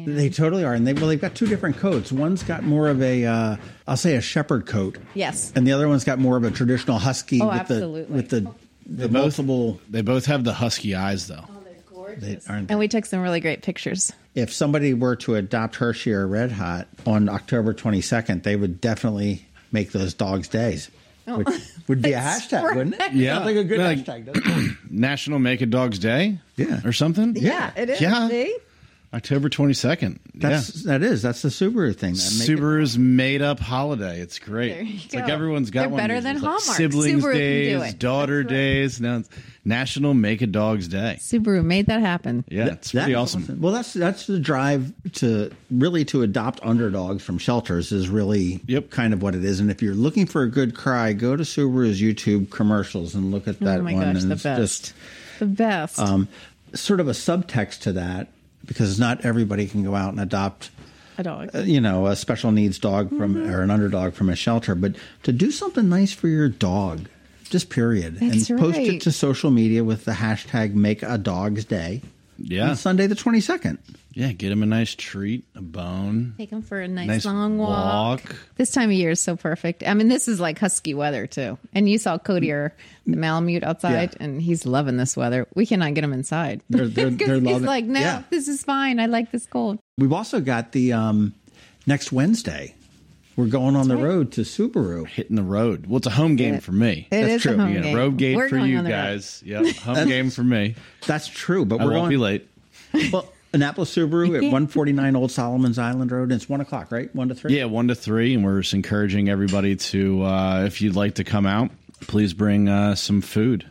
And 0.06 0.18
They 0.18 0.30
totally 0.30 0.64
are, 0.64 0.74
and 0.74 0.86
they 0.88 0.94
well, 0.94 1.08
they've 1.08 1.20
got 1.22 1.36
two 1.36 1.48
different 1.48 1.78
coats. 1.78 2.12
One's 2.12 2.44
got 2.44 2.64
more 2.64 2.90
of 2.90 3.02
a, 3.02 3.26
uh, 3.26 3.56
I'll 3.88 3.98
say, 3.98 4.16
a 4.16 4.22
shepherd 4.22 4.66
coat. 4.66 4.98
Yes. 5.14 5.52
and 5.56 5.66
the 5.68 5.72
other 5.74 5.88
one's 5.88 6.04
got 6.04 6.20
more 6.20 6.38
of 6.38 6.44
a 6.44 6.52
traditional 6.52 6.98
husky 7.00 7.42
Oh, 7.42 7.48
with 7.48 7.56
absolutely. 7.56 8.04
the 8.04 8.14
with 8.14 8.30
the 8.30 8.42
the 8.86 9.08
both- 9.10 9.12
multiple. 9.38 9.80
They 9.90 10.02
both 10.02 10.26
have 10.28 10.44
the 10.44 10.54
husky 10.54 10.96
eyes 10.96 11.28
though. 11.28 11.44
Oh, 11.96 12.08
They 12.18 12.40
aren't, 12.48 12.70
and 12.72 12.80
we 12.80 12.88
took 12.88 13.06
some 13.06 13.20
really 13.22 13.40
great 13.42 13.62
pictures. 13.64 14.14
if 14.34 14.52
somebody 14.54 14.94
were 14.94 15.16
to 15.18 15.36
adopt 15.36 15.76
Hershey 15.76 16.14
or 16.14 16.26
Red 16.26 16.52
Hot 16.54 16.88
on 17.06 17.28
October 17.30 17.74
22nd, 17.74 18.44
they 18.44 18.56
would 18.56 18.80
definitely 18.80 19.46
make 19.72 19.92
those 19.92 20.14
dogs 20.14 20.48
days. 20.48 20.90
Which 21.26 21.48
would 21.90 22.02
be 22.02 22.14
a 22.14 22.20
hashtag, 22.22 22.76
wouldn't 22.76 22.96
it? 23.02 23.12
Yeah. 23.12 23.34
Sounds 23.36 23.46
like 23.48 23.56
a 23.58 23.64
good 23.66 23.80
Like- 23.80 23.98
hashtag. 24.06 24.26
doesn't 24.34 24.48
it? 24.72 24.78
National 24.90 25.40
Make 25.40 25.60
a 25.60 25.66
Dog's 25.66 26.00
Day? 26.00 26.40
Yeah. 26.56 26.80
Or 26.86 26.94
something? 26.94 27.36
Yeah, 27.36 27.72
it 27.76 27.90
is. 27.90 28.00
Yeah. 28.00 28.30
See? 28.30 28.56
October 29.14 29.48
22nd. 29.50 30.20
That's 30.36 30.84
that 30.84 31.02
is 31.02 31.22
that's 31.22 31.42
the 31.42 31.48
Subaru 31.50 31.96
thing. 31.96 32.14
That 32.16 32.36
make 32.40 32.50
it- 32.50 32.60
Subaru's 32.60 32.98
made 32.98 33.42
up 33.42 33.60
holiday. 33.60 34.20
It's 34.20 34.38
great. 34.38 34.74
There 34.74 34.84
you 34.84 35.00
It's 35.06 35.16
like 35.16 35.30
everyone's 35.30 35.72
got 35.72 35.82
They're 35.84 35.90
one. 35.90 35.98
better 35.98 36.20
than 36.20 36.36
It's 36.36 36.44
like 36.44 36.58
Hallmark. 36.60 36.78
Siblings 36.78 37.24
Subaru 37.24 37.32
can 37.32 37.40
do 37.40 37.80
days, 37.80 37.94
it. 37.94 38.00
daughter 38.00 38.38
right. 38.40 38.48
days. 38.48 39.00
Now 39.00 39.18
it's 39.20 39.30
National 39.64 40.14
Make 40.14 40.42
a 40.42 40.48
Dog's 40.48 40.90
Day. 40.90 41.18
Subaru 41.22 41.64
made 41.64 41.88
that 41.88 42.02
happen. 42.02 42.44
Yeah, 42.50 42.66
it's 42.68 42.92
pretty 42.92 43.14
That's 43.14 43.36
awesome. 43.36 43.62
Well, 43.62 43.72
that's 43.74 43.94
that's 43.94 44.28
the 44.28 44.40
drive 44.40 44.92
to 45.14 45.52
really 45.72 46.04
to 46.06 46.22
adopt 46.24 46.60
underdogs 46.64 47.24
from 47.24 47.38
shelters 47.38 47.94
is 47.94 48.10
really 48.10 48.62
Yep. 48.68 48.90
kind 48.90 49.14
of 49.14 49.22
what 49.22 49.36
it 49.36 49.46
is. 49.46 49.62
And 49.62 49.72
if 49.72 49.82
you're 49.82 49.96
looking 49.96 50.26
for 50.26 50.44
a 50.44 50.50
good 50.52 50.76
cry, 50.76 51.14
go 51.14 51.38
to 51.38 51.44
Subaru's 51.44 52.02
YouTube 52.02 52.50
commercials 52.50 53.16
and 53.16 53.32
look 53.32 53.48
at 53.48 53.60
that 53.62 53.80
oh 53.80 53.84
my 53.84 53.94
one. 53.94 54.14
gosh, 54.14 54.22
and 54.22 54.32
the 54.32 54.36
it's 54.36 54.44
best. 54.44 54.60
just 54.62 54.94
the 55.40 55.46
best. 55.46 55.98
um, 56.00 56.28
sort 56.74 57.00
of 57.00 57.08
a 57.08 57.12
subtext 57.12 57.80
to 57.80 57.94
that 57.94 58.28
because 58.66 59.00
not 59.00 59.24
everybody 59.26 59.68
can 59.68 59.84
go 59.84 59.96
out 59.96 60.10
and 60.12 60.20
adopt 60.20 60.70
a 61.18 61.24
dog. 61.24 61.50
uh, 61.56 61.60
you 61.60 61.82
know, 61.82 62.08
a 62.08 62.16
special 62.16 62.52
needs 62.52 62.78
dog 62.80 63.10
from 63.10 63.36
Mm-hmm. 63.36 63.50
or 63.52 63.62
an 63.62 63.72
underdog 63.72 64.14
from 64.14 64.30
a 64.30 64.36
shelter, 64.36 64.76
but 64.76 64.96
to 65.24 65.32
do 65.32 65.52
something 65.52 65.90
nice 65.90 66.14
for 66.14 66.28
your 66.28 66.50
dog, 66.50 67.08
just 67.50 67.70
period, 67.70 68.18
That's 68.20 68.50
and 68.50 68.60
post 68.60 68.78
it 68.78 69.02
to 69.02 69.12
social 69.12 69.52
media 69.52 69.84
with 69.84 70.06
the 70.06 70.12
hashtag 70.14 70.74
Make 70.74 71.02
a 71.04 71.18
Dog's 71.18 71.66
Day. 71.66 72.02
Yeah. 72.38 72.70
on 72.70 72.76
Sunday 72.76 73.08
the 73.08 73.16
twenty 73.16 73.42
second. 73.42 73.80
Yeah, 74.14 74.32
get 74.32 74.52
him 74.52 74.64
a 74.64 74.66
nice 74.66 74.96
treat, 74.96 75.46
a 75.56 75.62
bone. 75.62 76.34
Take 76.40 76.50
him 76.50 76.64
for 76.64 76.80
a 76.80 76.88
nice, 76.88 77.08
Nice 77.08 77.26
long 77.26 77.60
walk. 77.60 78.24
walk. 78.26 78.36
This 78.56 78.72
time 78.72 78.90
of 78.90 78.96
year 78.96 79.12
is 79.12 79.20
so 79.20 79.36
perfect. 79.36 79.84
I 79.86 79.94
mean, 79.94 80.08
this 80.08 80.28
is 80.28 80.40
like 80.40 80.58
husky 80.58 80.96
weather 80.96 81.28
too. 81.28 81.60
And 81.76 81.88
you 81.88 82.00
saw 82.00 82.18
Cody 82.18 82.52
or 82.52 82.74
the 83.06 83.16
Malamute 83.16 83.64
outside, 83.64 84.14
Yeah. 84.20 84.24
and 84.26 84.42
he's 84.42 84.66
loving 84.66 84.98
this 84.98 85.16
weather. 85.16 85.48
We 85.54 85.68
cannot 85.68 85.94
get 85.94 86.04
him 86.04 86.14
inside. 86.14 86.62
They're- 86.68 86.88
they're- 86.88 87.10
they're 87.12 87.40
he's 87.40 87.62
like, 87.62 87.86
no, 87.86 88.00
yeah. 88.00 88.24
this 88.32 88.48
is 88.48 88.64
fine. 88.64 89.00
I 89.00 89.06
like 89.06 89.32
this 89.32 89.46
cold. 89.46 89.78
We've 90.00 90.14
also 90.14 90.40
got 90.42 90.72
the 90.72 90.94
um, 90.94 91.36
next 91.86 92.12
Wednesday. 92.12 92.74
We're 93.38 93.46
going 93.48 93.76
on 93.78 93.88
the 93.88 93.96
road 93.98 94.34
to 94.34 94.42
Subaru. 94.42 95.08
Hitting 95.08 95.36
the 95.38 95.44
road. 95.44 95.86
Well, 95.88 95.98
it's 95.98 96.08
a 96.08 96.10
home 96.10 96.36
game 96.36 96.60
for 96.60 96.72
me. 96.74 97.08
It 97.12 97.22
That's 97.22 97.34
is 97.36 97.42
true. 97.44 97.54
a 97.54 97.58
home 97.58 97.74
Yeah, 97.74 97.82
game. 97.82 97.96
road 97.96 98.18
game 98.18 98.36
We're 98.36 98.50
for 98.50 98.58
going 98.58 98.72
you 98.72 98.78
on 98.80 98.84
the 98.84 98.90
road. 98.90 98.96
guys. 98.96 99.44
Yep, 99.46 99.76
home 99.78 100.08
game 100.08 100.30
for 100.32 100.44
me. 100.44 100.74
That's 101.06 101.28
true, 101.28 101.64
but 101.64 101.80
I 101.80 101.86
we're 101.86 101.92
won't 101.92 102.02
going 102.02 102.10
be 102.10 102.18
late. 102.18 102.50
Well, 103.14 103.32
Annapolis 103.54 103.96
Subaru 103.96 104.44
at 104.46 104.52
one 104.52 104.66
forty 104.68 104.92
nine 104.92 105.16
Old 105.16 105.32
Solomon's 105.32 105.78
Island 105.78 106.12
Road. 106.12 106.24
And 106.24 106.34
it's 106.34 106.50
one 106.50 106.62
o'clock, 106.62 106.92
right? 106.92 107.14
One 107.16 107.30
to 107.30 107.36
three. 107.36 107.56
Yeah, 107.58 107.66
one 107.66 107.88
to 107.90 107.96
three, 107.96 108.34
and 108.34 108.44
we're 108.44 108.62
just 108.62 108.74
encouraging 108.74 109.30
everybody 109.30 109.76
to, 109.76 110.24
uh, 110.24 110.64
if 110.66 110.82
you'd 110.82 110.96
like 110.96 111.16
to 111.16 111.24
come 111.24 111.46
out, 111.46 111.70
please 112.02 112.34
bring 112.34 112.68
uh, 112.68 112.96
some 112.96 113.22
food 113.22 113.70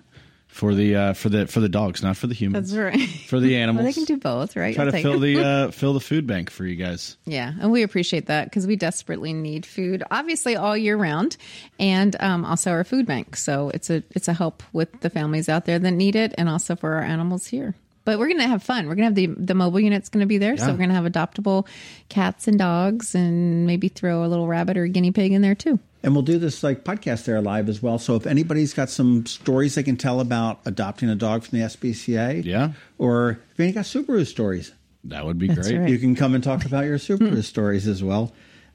for 0.56 0.74
the 0.74 0.96
uh, 0.96 1.12
for 1.12 1.28
the 1.28 1.46
for 1.46 1.60
the 1.60 1.68
dogs, 1.68 2.02
not 2.02 2.16
for 2.16 2.28
the 2.28 2.34
humans. 2.34 2.72
That's 2.72 2.96
right. 2.96 3.08
For 3.28 3.38
the 3.38 3.56
animals. 3.56 3.76
Well, 3.76 3.92
they 3.92 3.92
can 3.92 4.04
do 4.04 4.16
both, 4.16 4.56
right? 4.56 4.74
Try 4.74 4.86
I'll 4.86 4.90
to 4.90 5.02
fill 5.02 5.20
the 5.20 5.38
uh, 5.44 5.70
fill 5.70 5.92
the 5.92 6.00
food 6.00 6.26
bank 6.26 6.48
for 6.48 6.64
you 6.64 6.76
guys. 6.76 7.18
Yeah, 7.26 7.52
and 7.60 7.70
we 7.70 7.82
appreciate 7.82 8.26
that 8.26 8.44
because 8.46 8.66
we 8.66 8.74
desperately 8.76 9.34
need 9.34 9.66
food, 9.66 10.02
obviously 10.10 10.56
all 10.56 10.74
year 10.74 10.96
round, 10.96 11.36
and 11.78 12.16
um, 12.20 12.46
also 12.46 12.70
our 12.70 12.84
food 12.84 13.04
bank. 13.06 13.36
So 13.36 13.70
it's 13.74 13.90
a 13.90 14.02
it's 14.12 14.28
a 14.28 14.32
help 14.32 14.62
with 14.72 15.00
the 15.00 15.10
families 15.10 15.50
out 15.50 15.66
there 15.66 15.78
that 15.78 15.90
need 15.90 16.16
it, 16.16 16.34
and 16.38 16.48
also 16.48 16.74
for 16.74 16.94
our 16.94 17.02
animals 17.02 17.46
here. 17.46 17.74
But 18.06 18.18
we're 18.18 18.28
gonna 18.28 18.48
have 18.48 18.62
fun. 18.62 18.86
We're 18.88 18.94
gonna 18.94 19.06
have 19.08 19.14
the 19.14 19.26
the 19.26 19.54
mobile 19.54 19.80
unit's 19.80 20.08
gonna 20.08 20.24
be 20.26 20.38
there, 20.38 20.56
so 20.56 20.70
we're 20.70 20.78
gonna 20.78 20.94
have 20.94 21.04
adoptable 21.04 21.66
cats 22.08 22.48
and 22.48 22.58
dogs, 22.58 23.14
and 23.14 23.66
maybe 23.66 23.88
throw 23.88 24.24
a 24.24 24.28
little 24.28 24.46
rabbit 24.46 24.78
or 24.78 24.84
a 24.84 24.88
guinea 24.88 25.10
pig 25.10 25.32
in 25.32 25.42
there 25.42 25.54
too. 25.54 25.78
And 26.02 26.14
we'll 26.14 26.22
do 26.22 26.38
this 26.38 26.62
like 26.62 26.84
podcast 26.84 27.24
there 27.24 27.40
live 27.42 27.68
as 27.68 27.82
well. 27.82 27.98
So 27.98 28.14
if 28.14 28.26
anybody's 28.26 28.72
got 28.74 28.88
some 28.90 29.26
stories 29.26 29.74
they 29.74 29.82
can 29.82 29.96
tell 29.96 30.20
about 30.20 30.60
adopting 30.64 31.08
a 31.10 31.16
dog 31.16 31.42
from 31.42 31.58
the 31.58 31.64
SPCA, 31.64 32.44
Yeah. 32.44 32.72
or 32.96 33.40
if 33.52 33.58
any 33.60 33.72
got 33.72 33.84
Subaru 33.86 34.24
stories, 34.24 34.72
That 35.04 35.26
would 35.26 35.38
be 35.38 35.48
That's 35.48 35.68
great. 35.68 35.78
right. 35.78 35.90
you 35.90 35.98
can 35.98 36.14
come 36.14 36.34
and 36.36 36.44
talk 36.44 36.64
about 36.64 36.84
your 36.84 36.98
Subaru 36.98 37.42
stories 37.42 37.88
as 37.88 38.04
well. 38.04 38.32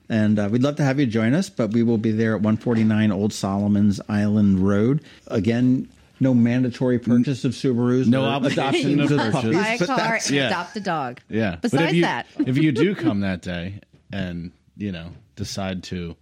And 0.10 0.40
uh, 0.40 0.50
we'd 0.52 0.62
love 0.62 0.76
to 0.76 0.84
have 0.84 1.00
you 1.00 1.06
join 1.06 1.34
us, 1.34 1.50
but 1.50 1.72
we 1.72 1.84
will 1.84 1.98
be 1.98 2.12
there 2.12 2.36
at 2.36 2.42
149 2.42 3.14
Old 3.14 3.32
Solomon's 3.32 4.02
Island 4.10 4.60
Road. 4.60 5.02
Again, 5.28 5.88
no 6.22 6.34
mandatory 6.34 7.00
purchase 7.00 7.44
of 7.44 7.52
Subarus. 7.52 8.08
No 8.08 8.24
or 8.24 8.28
obligation 8.30 8.98
to 9.00 9.04
of 9.04 9.10
purchase. 9.10 9.32
puppies, 9.34 9.56
Buy 9.58 9.68
a 9.74 9.80
but 9.80 9.88
car 9.88 10.14
and 10.16 10.30
yeah. 10.30 10.48
adopt 10.48 10.76
a 10.78 10.80
dog. 10.80 11.20
Yeah. 11.28 11.52
but 11.62 11.72
Besides 11.72 11.90
if 11.90 11.96
you, 11.96 12.02
that, 12.04 12.28
if 12.46 12.58
you 12.58 12.72
do 12.72 12.96
come 13.04 13.20
that 13.22 13.42
day 13.42 13.82
and 14.14 14.52
you 14.78 14.92
know 14.94 15.10
decide 15.36 15.84
to 15.84 16.16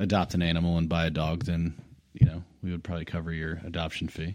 adopt 0.00 0.34
an 0.34 0.42
animal 0.42 0.78
and 0.78 0.88
buy 0.88 1.06
a 1.06 1.10
dog, 1.10 1.44
then 1.44 1.74
you 2.14 2.26
know 2.26 2.42
we 2.62 2.70
would 2.72 2.82
probably 2.82 3.04
cover 3.04 3.32
your 3.32 3.60
adoption 3.64 4.08
fee. 4.08 4.34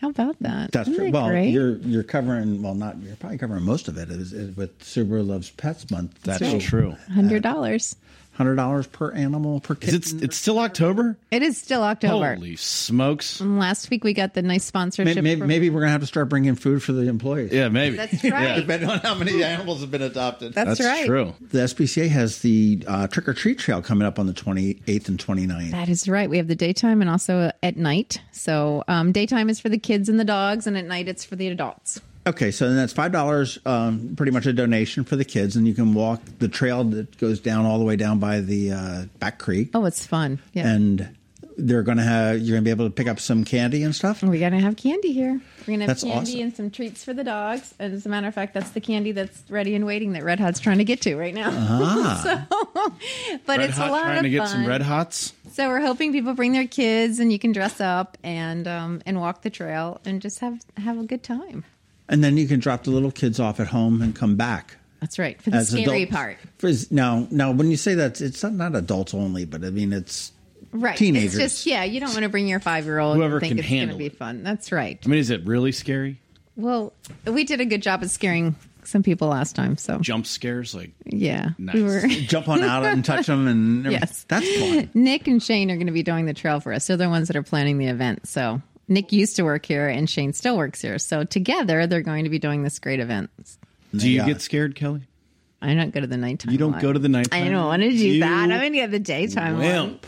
how 0.00 0.10
about 0.10 0.36
that? 0.40 0.70
That's 0.72 0.88
Isn't 0.88 1.00
true. 1.00 1.10
that 1.10 1.12
Well, 1.14 1.28
great? 1.30 1.48
you're 1.50 1.76
you're 1.78 2.02
covering 2.04 2.62
well, 2.62 2.74
not 2.74 2.98
you're 3.02 3.16
probably 3.16 3.38
covering 3.38 3.64
most 3.64 3.88
of 3.88 3.96
it 3.96 4.10
is, 4.10 4.32
is 4.32 4.56
with 4.56 4.78
Subaru 4.80 5.26
Loves 5.26 5.50
Pets 5.50 5.90
Month. 5.90 6.20
That's 6.22 6.42
right. 6.42 6.60
true. 6.60 6.94
hundred 7.12 7.42
dollars. 7.42 7.96
Hundred 8.34 8.56
dollars 8.56 8.86
per 8.86 9.10
animal 9.12 9.60
per 9.60 9.74
Is 9.80 9.90
kitten. 9.90 10.18
it? 10.18 10.24
It's 10.24 10.36
still 10.36 10.58
October. 10.58 11.16
It 11.30 11.42
is 11.42 11.56
still 11.56 11.82
October. 11.82 12.34
Holy 12.34 12.56
smokes! 12.56 13.40
And 13.40 13.58
Last 13.58 13.90
week 13.90 14.04
we 14.04 14.12
got 14.12 14.34
the 14.34 14.42
nice 14.42 14.64
sponsorship. 14.64 15.06
maybe, 15.06 15.20
maybe, 15.22 15.38
from- 15.40 15.48
maybe 15.48 15.70
we're 15.70 15.80
gonna 15.80 15.92
have 15.92 16.00
to 16.00 16.06
start 16.06 16.28
bringing 16.28 16.54
food 16.54 16.82
for 16.82 16.92
the 16.92 17.08
employees. 17.08 17.52
Yeah, 17.52 17.68
maybe. 17.68 17.96
That's 17.96 18.22
right. 18.24 18.42
yeah. 18.42 18.56
Depending 18.60 18.88
on 18.90 18.98
how 18.98 19.14
many 19.14 19.42
animals 19.42 19.80
have 19.80 19.90
been 19.90 20.02
adopted. 20.02 20.52
That's, 20.54 20.78
That's 20.78 20.80
right. 20.80 21.06
true. 21.06 21.34
the 21.40 21.58
SPCA 21.60 22.08
has 22.08 22.38
the 22.40 22.82
uh, 22.86 23.06
trick 23.06 23.28
or 23.28 23.34
treat 23.34 23.58
trail 23.58 23.80
coming 23.82 24.06
up 24.06 24.18
on 24.18 24.26
the 24.26 24.32
28th 24.34 25.08
and 25.08 25.18
29th. 25.18 25.70
That 25.70 25.88
is 25.88 26.08
right. 26.08 26.28
We 26.28 26.36
have 26.38 26.48
the 26.48 26.54
daytime 26.56 27.00
and 27.00 27.10
also 27.10 27.50
at 27.62 27.76
night. 27.76 28.20
So 28.32 28.82
um, 28.88 29.12
daytime 29.12 29.48
is 29.48 29.60
for 29.60 29.68
the 29.68 29.78
kids 29.78 30.08
and 30.08 30.18
the 30.18 30.24
dogs, 30.24 30.66
and 30.66 30.76
at 30.76 30.84
night 30.86 31.08
it's 31.08 31.24
for 31.24 31.36
the 31.36 31.48
adults. 31.48 32.00
Okay, 32.26 32.50
so 32.50 32.66
then 32.68 32.76
that's 32.76 32.92
five 32.92 33.12
dollars, 33.12 33.58
um, 33.66 34.14
pretty 34.16 34.32
much 34.32 34.46
a 34.46 34.52
donation 34.52 35.04
for 35.04 35.16
the 35.16 35.24
kids, 35.26 35.56
and 35.56 35.66
you 35.68 35.74
can 35.74 35.92
walk 35.92 36.20
the 36.38 36.48
trail 36.48 36.82
that 36.84 37.18
goes 37.18 37.38
down 37.40 37.66
all 37.66 37.78
the 37.78 37.84
way 37.84 37.96
down 37.96 38.18
by 38.18 38.40
the 38.40 38.72
uh, 38.72 39.04
back 39.18 39.38
creek, 39.38 39.70
Oh, 39.74 39.84
it's 39.84 40.06
fun. 40.06 40.38
Yeah. 40.54 40.66
and 40.68 41.16
they're 41.56 41.82
going 41.84 41.98
to 41.98 42.02
have 42.02 42.38
you're 42.40 42.54
going 42.56 42.62
to 42.62 42.64
be 42.64 42.70
able 42.70 42.86
to 42.86 42.90
pick 42.90 43.06
up 43.06 43.20
some 43.20 43.44
candy 43.44 43.84
and 43.84 43.94
stuff. 43.94 44.22
We're 44.24 44.40
gonna 44.40 44.58
have 44.60 44.76
candy 44.76 45.12
here. 45.12 45.40
We're 45.60 45.74
gonna 45.74 45.82
have 45.86 45.88
That's 45.88 46.02
candy 46.02 46.32
awesome. 46.32 46.40
and 46.40 46.56
some 46.56 46.70
treats 46.72 47.04
for 47.04 47.14
the 47.14 47.22
dogs. 47.22 47.72
And 47.78 47.94
as 47.94 48.04
a 48.06 48.08
matter 48.08 48.26
of 48.26 48.34
fact, 48.34 48.54
that's 48.54 48.70
the 48.70 48.80
candy 48.80 49.12
that's 49.12 49.40
ready 49.48 49.76
and 49.76 49.86
waiting 49.86 50.14
that 50.14 50.24
Red 50.24 50.40
Hot's 50.40 50.58
trying 50.58 50.78
to 50.78 50.84
get 50.84 51.02
to 51.02 51.14
right 51.14 51.32
now. 51.34 51.50
so, 52.24 52.42
but 53.46 53.58
Red 53.58 53.68
it's 53.68 53.78
Hot 53.78 53.88
a 53.88 53.92
lot 53.92 54.02
trying 54.02 54.16
of 54.18 54.22
to 54.24 54.30
get 54.30 54.38
fun. 54.40 54.48
some 54.48 54.66
red 54.66 54.82
hots. 54.82 55.32
So 55.52 55.68
we're 55.68 55.80
hoping 55.80 56.10
people 56.10 56.34
bring 56.34 56.52
their 56.52 56.66
kids 56.66 57.20
and 57.20 57.30
you 57.32 57.38
can 57.38 57.52
dress 57.52 57.80
up 57.80 58.18
and 58.24 58.66
um, 58.66 59.02
and 59.06 59.20
walk 59.20 59.42
the 59.42 59.50
trail 59.50 60.00
and 60.04 60.20
just 60.20 60.40
have 60.40 60.58
have 60.78 60.98
a 60.98 61.04
good 61.04 61.22
time. 61.22 61.64
And 62.08 62.22
then 62.22 62.36
you 62.36 62.46
can 62.46 62.60
drop 62.60 62.84
the 62.84 62.90
little 62.90 63.10
kids 63.10 63.40
off 63.40 63.60
at 63.60 63.68
home 63.68 64.02
and 64.02 64.14
come 64.14 64.36
back. 64.36 64.76
That's 65.00 65.18
right 65.18 65.40
for 65.40 65.50
the 65.50 65.56
as 65.58 65.68
scary 65.70 66.02
adults. 66.04 66.12
part. 66.12 66.36
For, 66.58 66.70
now, 66.90 67.26
now, 67.30 67.50
when 67.52 67.70
you 67.70 67.76
say 67.76 67.94
that, 67.94 68.20
it's 68.20 68.42
not, 68.42 68.52
not 68.54 68.74
adults 68.74 69.14
only, 69.14 69.44
but 69.44 69.64
I 69.64 69.70
mean 69.70 69.92
it's 69.92 70.32
Right. 70.72 70.96
teenagers. 70.96 71.36
It's 71.36 71.54
just 71.54 71.66
yeah, 71.66 71.84
you 71.84 72.00
don't 72.00 72.10
want 72.10 72.22
to 72.24 72.28
bring 72.28 72.48
your 72.48 72.58
five 72.60 72.84
year 72.84 72.98
old. 72.98 73.16
Whoever 73.16 73.38
think 73.38 73.50
can 73.52 73.58
it's 73.60 73.68
going 73.68 73.80
to 73.80 73.86
handle 73.86 73.98
be 73.98 74.06
it. 74.06 74.16
fun. 74.16 74.42
That's 74.42 74.72
right. 74.72 74.98
I 75.04 75.08
mean, 75.08 75.18
is 75.20 75.30
it 75.30 75.44
really 75.46 75.70
scary? 75.72 76.20
Well, 76.56 76.92
we 77.26 77.44
did 77.44 77.60
a 77.60 77.64
good 77.64 77.80
job 77.82 78.02
of 78.02 78.10
scaring 78.10 78.56
some 78.82 79.02
people 79.02 79.28
last 79.28 79.54
time. 79.54 79.76
So 79.76 79.98
Jump 79.98 80.26
scares, 80.26 80.74
like 80.74 80.90
yeah, 81.04 81.50
Nice. 81.58 81.74
we 81.74 81.82
were. 81.84 82.00
jump 82.08 82.48
on 82.48 82.62
out 82.62 82.84
and 82.84 83.04
touch 83.04 83.26
them, 83.26 83.46
and 83.46 83.86
everything. 83.86 84.00
Yes. 84.08 84.24
that's 84.28 84.56
fun. 84.58 84.90
Nick 84.94 85.26
and 85.28 85.42
Shane 85.42 85.70
are 85.70 85.76
going 85.76 85.86
to 85.86 85.92
be 85.92 86.02
doing 86.02 86.26
the 86.26 86.34
trail 86.34 86.60
for 86.60 86.72
us. 86.72 86.86
They're 86.86 86.96
the 86.96 87.08
ones 87.08 87.28
that 87.28 87.36
are 87.36 87.42
planning 87.42 87.78
the 87.78 87.86
event. 87.86 88.26
So 88.26 88.60
Nick 88.88 89.12
used 89.12 89.36
to 89.36 89.42
work 89.44 89.64
here, 89.66 89.88
and 89.88 90.08
Shane 90.08 90.32
still 90.32 90.56
works 90.56 90.82
here. 90.82 90.98
So 90.98 91.24
together, 91.24 91.86
they're 91.86 92.02
going 92.02 92.24
to 92.24 92.30
be 92.30 92.38
doing 92.38 92.62
this 92.62 92.78
great 92.78 93.00
event. 93.00 93.30
do 93.94 94.08
you 94.08 94.16
Yeah. 94.18 94.26
get 94.26 94.40
scared, 94.40 94.74
Kelly? 94.74 95.02
I 95.62 95.72
don't 95.74 95.94
go 95.94 96.00
to 96.00 96.06
the 96.06 96.18
nighttime. 96.18 96.52
You 96.52 96.58
don't 96.58 96.72
one. 96.72 96.80
go 96.82 96.92
to 96.92 96.98
the 96.98 97.08
nighttime 97.08 97.42
I 97.42 97.48
don't 97.48 97.64
want 97.64 97.80
to 97.82 97.88
do 97.88 97.94
You 97.96 98.20
that. 98.20 98.30
I'm 98.30 98.48
going 98.50 98.72
to 98.72 98.78
get 98.78 98.90
the 98.90 98.98
daytime 98.98 99.58
one. 99.58 99.98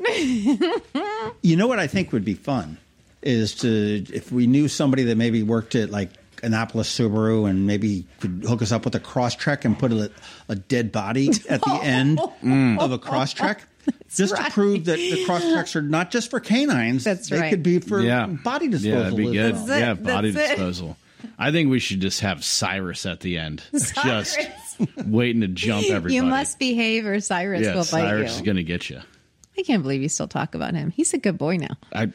You 1.42 1.56
know 1.56 1.66
what 1.66 1.78
I 1.78 1.87
think 1.87 2.12
would 2.12 2.25
be 2.25 2.35
fun 2.35 2.76
is 3.23 3.54
to 3.56 4.04
if 4.12 4.30
we 4.30 4.47
knew 4.47 4.68
somebody 4.68 5.04
that 5.04 5.16
maybe 5.16 5.42
worked 5.42 5.75
at 5.75 5.90
like 5.90 6.11
Annapolis 6.42 6.95
Subaru 6.97 7.49
and 7.49 7.66
maybe 7.66 8.04
could 8.21 8.45
hook 8.47 8.62
us 8.62 8.71
up 8.73 8.85
with 8.85 8.95
a 8.95 9.00
cross 9.00 9.35
trek 9.35 9.64
and 9.64 9.78
put 9.78 9.92
a, 9.92 10.11
a 10.49 10.54
dead 10.56 10.92
body 10.92 11.30
at 11.49 11.61
the 11.62 11.80
end 11.83 12.21
oh. 12.21 12.76
of 12.78 12.92
a 12.92 12.99
cross 12.99 13.33
trek. 13.33 13.64
Just 14.14 14.37
to 14.37 14.50
prove 14.50 14.87
that 14.87 14.97
the 14.97 15.25
cross 15.26 15.43
treks 15.43 15.76
are 15.76 15.83
not 15.83 16.11
just 16.11 16.31
for 16.31 16.40
canines. 16.40 17.05
That's 17.05 17.28
they 17.28 17.38
right. 17.38 17.50
could 17.50 17.62
be 17.62 17.81
for 17.81 18.00
yeah, 18.00 18.26
body 18.26 18.69
disposal. 18.69 18.97
Yeah, 18.97 19.02
that'd 19.02 19.16
be 19.16 19.33
good. 19.33 19.55
well. 19.55 19.66
That's 19.66 19.71
it. 19.71 19.81
Yeah, 19.81 19.95
body 19.95 20.31
That's 20.31 20.52
it. 20.52 20.55
disposal. 20.55 20.97
I 21.38 21.50
think 21.50 21.71
we 21.71 21.78
should 21.81 22.00
just 22.00 22.21
have 22.21 22.45
Cyrus 22.45 23.05
at 23.05 23.21
the 23.21 23.37
end, 23.38 23.62
just 23.73 24.38
waiting 25.05 25.43
to 25.43 25.49
jump 25.49 25.87
everybody. 25.87 26.14
You 26.14 26.23
must 26.23 26.59
behave, 26.59 27.05
or 27.07 27.21
Cyrus 27.21 27.62
Yeah, 27.62 27.75
will 27.75 27.85
bite 27.90 28.02
you. 28.02 28.09
Cyrus 28.09 28.37
is 28.37 28.43
going 28.43 28.57
to 28.57 28.62
get 28.62 28.88
you. 28.88 29.00
I 29.59 29.62
can't 29.62 29.83
believe 29.83 30.02
you 30.02 30.09
still 30.09 30.28
talk 30.28 30.55
about 30.55 30.75
him. 30.75 30.90
He's 30.90 31.12
a 31.14 31.19
good 31.19 31.37
boy 31.37 31.57
now. 31.57 31.76
I. 31.93 32.12